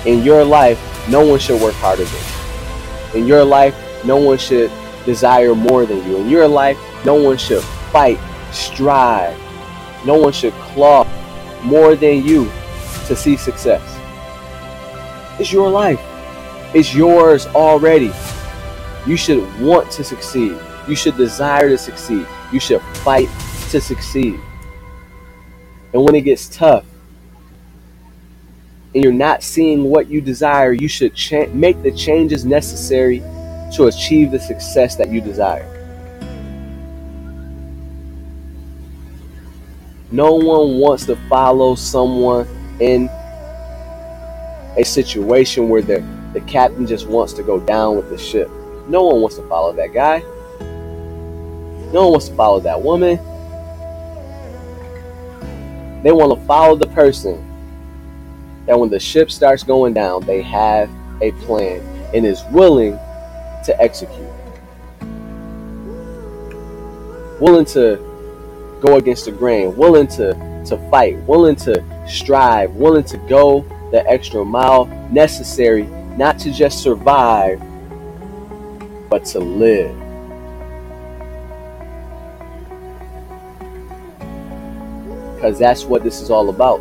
in 0.04 0.22
your 0.22 0.44
life, 0.44 0.78
no 1.08 1.26
one 1.26 1.38
should 1.38 1.58
work 1.58 1.72
harder 1.76 2.04
than 2.04 3.14
you. 3.14 3.20
In 3.22 3.26
your 3.26 3.42
life, 3.46 3.74
no 4.04 4.18
one 4.18 4.36
should 4.36 4.70
desire 5.06 5.54
more 5.54 5.86
than 5.86 6.04
you. 6.06 6.18
In 6.18 6.28
your 6.28 6.46
life, 6.46 6.76
no 7.06 7.14
one 7.14 7.38
should 7.38 7.62
fight, 7.90 8.18
strive. 8.52 9.34
No 10.04 10.18
one 10.18 10.34
should 10.34 10.52
claw 10.52 11.06
more 11.62 11.96
than 11.96 12.26
you 12.26 12.44
to 13.06 13.16
see 13.16 13.38
success. 13.38 13.82
It's 15.40 15.50
your 15.50 15.70
life. 15.70 16.00
It's 16.74 16.94
yours 16.94 17.46
already. 17.46 18.12
You 19.06 19.16
should 19.16 19.58
want 19.58 19.90
to 19.92 20.04
succeed. 20.04 20.58
You 20.86 20.94
should 20.94 21.16
desire 21.16 21.70
to 21.70 21.78
succeed. 21.78 22.26
You 22.52 22.60
should 22.60 22.82
fight 23.02 23.30
to 23.70 23.80
succeed. 23.80 24.38
And 25.92 26.04
when 26.04 26.14
it 26.14 26.22
gets 26.22 26.48
tough 26.48 26.84
and 28.94 29.02
you're 29.02 29.12
not 29.12 29.42
seeing 29.42 29.84
what 29.84 30.08
you 30.08 30.20
desire, 30.20 30.72
you 30.72 30.88
should 30.88 31.14
cha- 31.14 31.46
make 31.52 31.82
the 31.82 31.92
changes 31.92 32.44
necessary 32.44 33.20
to 33.74 33.84
achieve 33.84 34.30
the 34.30 34.40
success 34.40 34.96
that 34.96 35.10
you 35.10 35.20
desire. 35.20 35.74
No 40.10 40.34
one 40.34 40.78
wants 40.78 41.04
to 41.06 41.16
follow 41.28 41.74
someone 41.74 42.48
in 42.80 43.08
a 44.78 44.84
situation 44.84 45.68
where 45.68 45.82
the, 45.82 46.00
the 46.32 46.40
captain 46.42 46.86
just 46.86 47.06
wants 47.06 47.34
to 47.34 47.42
go 47.42 47.60
down 47.60 47.96
with 47.96 48.08
the 48.08 48.16
ship. 48.16 48.48
No 48.88 49.02
one 49.02 49.20
wants 49.20 49.36
to 49.36 49.46
follow 49.48 49.72
that 49.74 49.92
guy. 49.92 50.20
No 51.92 52.04
one 52.04 52.12
wants 52.12 52.28
to 52.28 52.34
follow 52.34 52.60
that 52.60 52.80
woman. 52.80 53.18
They 56.02 56.12
want 56.12 56.38
to 56.38 56.46
follow 56.46 56.76
the 56.76 56.86
person 56.88 57.44
that 58.66 58.78
when 58.78 58.90
the 58.90 59.00
ship 59.00 59.30
starts 59.30 59.62
going 59.62 59.94
down, 59.94 60.24
they 60.26 60.42
have 60.42 60.90
a 61.20 61.32
plan 61.32 61.80
and 62.14 62.24
is 62.24 62.42
willing 62.50 62.92
to 63.64 63.76
execute. 63.80 64.28
Willing 67.40 67.64
to 67.66 67.96
go 68.80 68.96
against 68.96 69.24
the 69.24 69.32
grain, 69.32 69.76
willing 69.76 70.06
to, 70.08 70.34
to 70.66 70.90
fight, 70.90 71.16
willing 71.24 71.56
to 71.56 71.84
strive, 72.08 72.72
willing 72.72 73.04
to 73.04 73.16
go 73.28 73.62
the 73.90 74.06
extra 74.06 74.44
mile 74.44 74.86
necessary 75.10 75.84
not 76.16 76.38
to 76.40 76.52
just 76.52 76.82
survive, 76.82 77.60
but 79.08 79.24
to 79.24 79.38
live. 79.38 80.07
Because 85.38 85.58
that's 85.58 85.84
what 85.84 86.02
this 86.02 86.20
is 86.20 86.30
all 86.30 86.48
about. 86.50 86.80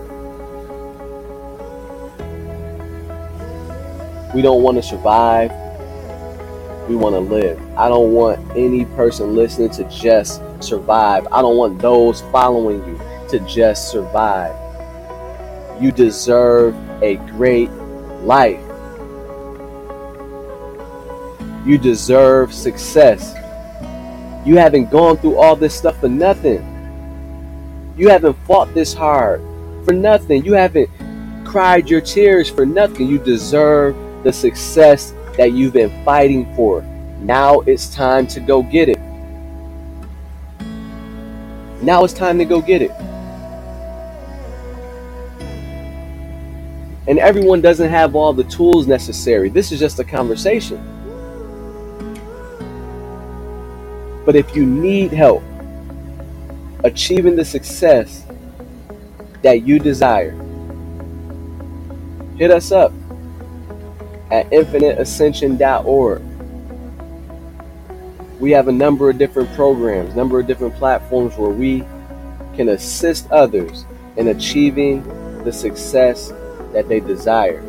We 4.33 4.41
don't 4.41 4.63
want 4.63 4.77
to 4.77 4.83
survive 4.83 5.51
we 6.87 6.95
want 6.95 7.15
to 7.15 7.19
live. 7.19 7.59
I 7.77 7.89
don't 7.89 8.13
want 8.13 8.39
any 8.55 8.85
person 8.85 9.35
listening 9.35 9.69
to 9.71 9.83
just 9.89 10.41
survive. 10.61 11.27
I 11.31 11.41
don't 11.41 11.57
want 11.57 11.79
those 11.79 12.21
following 12.31 12.79
you 12.85 12.99
to 13.29 13.39
just 13.41 13.91
survive. 13.91 14.55
You 15.81 15.91
deserve 15.91 16.75
a 17.03 17.17
great 17.17 17.69
life. 18.23 18.61
You 21.65 21.77
deserve 21.77 22.53
success. 22.53 23.33
You 24.47 24.55
haven't 24.55 24.89
gone 24.89 25.17
through 25.17 25.35
all 25.35 25.57
this 25.57 25.75
stuff 25.75 25.99
for 25.99 26.07
nothing. 26.07 26.76
You 27.97 28.09
haven't 28.09 28.37
fought 28.45 28.71
this 28.75 28.93
hard 28.93 29.41
for 29.83 29.91
nothing. 29.91 30.45
You 30.45 30.53
haven't 30.53 30.87
cried 31.43 31.89
your 31.89 31.99
tears 31.99 32.47
for 32.47 32.63
nothing. 32.63 33.07
You 33.07 33.17
deserve 33.17 33.95
the 34.23 34.31
success 34.31 35.15
that 35.35 35.53
you've 35.53 35.73
been 35.73 36.05
fighting 36.05 36.53
for. 36.55 36.83
Now 37.21 37.61
it's 37.61 37.89
time 37.89 38.27
to 38.27 38.39
go 38.39 38.61
get 38.61 38.89
it. 38.89 38.99
Now 41.81 42.03
it's 42.03 42.13
time 42.13 42.37
to 42.37 42.45
go 42.45 42.61
get 42.61 42.83
it. 42.83 42.91
And 47.07 47.17
everyone 47.17 47.61
doesn't 47.61 47.89
have 47.89 48.15
all 48.15 48.31
the 48.31 48.43
tools 48.43 48.85
necessary. 48.85 49.49
This 49.49 49.71
is 49.71 49.79
just 49.79 49.97
a 49.97 50.03
conversation. 50.03 50.77
But 54.23 54.35
if 54.35 54.55
you 54.55 54.67
need 54.67 55.11
help 55.11 55.41
achieving 56.87 57.35
the 57.35 57.45
success 57.45 58.25
that 59.43 59.67
you 59.67 59.77
desire, 59.77 60.31
hit 62.37 62.49
us 62.49 62.71
up 62.71 62.93
at 64.31 64.49
infiniteascension.org. 64.51 66.21
We 68.39 68.51
have 68.51 68.67
a 68.67 68.71
number 68.71 69.09
of 69.09 69.17
different 69.17 69.51
programs, 69.53 70.15
number 70.15 70.39
of 70.39 70.47
different 70.47 70.75
platforms 70.75 71.35
where 71.37 71.49
we 71.49 71.79
can 72.55 72.69
assist 72.69 73.29
others 73.31 73.85
in 74.15 74.29
achieving 74.29 75.03
the 75.43 75.51
success 75.51 76.29
that 76.71 76.87
they 76.87 77.01
desire. 77.01 77.59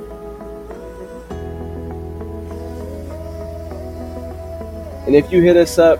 And 5.06 5.16
if 5.16 5.32
you 5.32 5.42
hit 5.42 5.56
us 5.56 5.78
up, 5.78 5.98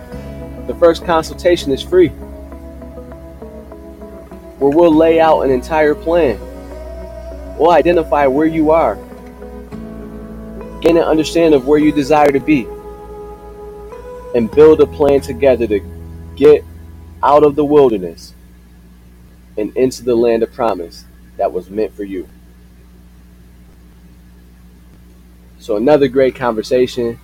the 0.67 0.75
first 0.75 1.03
consultation 1.03 1.71
is 1.71 1.81
free. 1.81 2.11
Where 4.59 4.71
we'll 4.71 4.93
lay 4.93 5.19
out 5.19 5.41
an 5.41 5.51
entire 5.51 5.95
plan. 5.95 6.39
We'll 7.57 7.71
identify 7.71 8.27
where 8.27 8.45
you 8.45 8.71
are, 8.71 8.95
gain 10.81 10.97
an 10.97 11.03
understanding 11.03 11.59
of 11.59 11.67
where 11.67 11.79
you 11.79 11.91
desire 11.91 12.31
to 12.31 12.39
be, 12.39 12.67
and 14.33 14.49
build 14.51 14.79
a 14.79 14.87
plan 14.87 15.19
together 15.21 15.67
to 15.67 15.79
get 16.35 16.63
out 17.21 17.43
of 17.43 17.55
the 17.55 17.65
wilderness 17.65 18.33
and 19.57 19.75
into 19.75 20.03
the 20.03 20.15
land 20.15 20.41
of 20.43 20.53
promise 20.53 21.05
that 21.35 21.51
was 21.51 21.69
meant 21.69 21.93
for 21.93 22.03
you. 22.03 22.29
So, 25.59 25.75
another 25.75 26.07
great 26.07 26.35
conversation. 26.35 27.19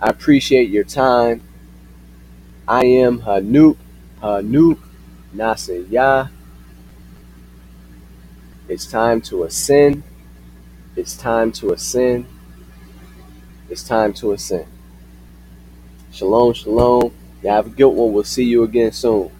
I 0.00 0.08
appreciate 0.08 0.70
your 0.70 0.84
time. 0.84 1.42
I 2.66 2.84
am 2.84 3.20
Hanoop, 3.20 3.76
Hanoop 4.22 4.78
Nasaya. 5.36 6.30
It's 8.68 8.86
time 8.86 9.20
to 9.22 9.44
ascend. 9.44 10.02
It's 10.96 11.16
time 11.16 11.52
to 11.52 11.72
ascend. 11.72 12.26
It's 13.68 13.82
time 13.82 14.12
to 14.14 14.32
ascend. 14.32 14.66
Shalom, 16.10 16.54
shalom. 16.54 17.12
Y'all 17.42 17.52
have 17.52 17.66
a 17.66 17.70
good 17.70 17.88
one. 17.90 18.12
We'll 18.12 18.24
see 18.24 18.44
you 18.44 18.62
again 18.62 18.92
soon. 18.92 19.30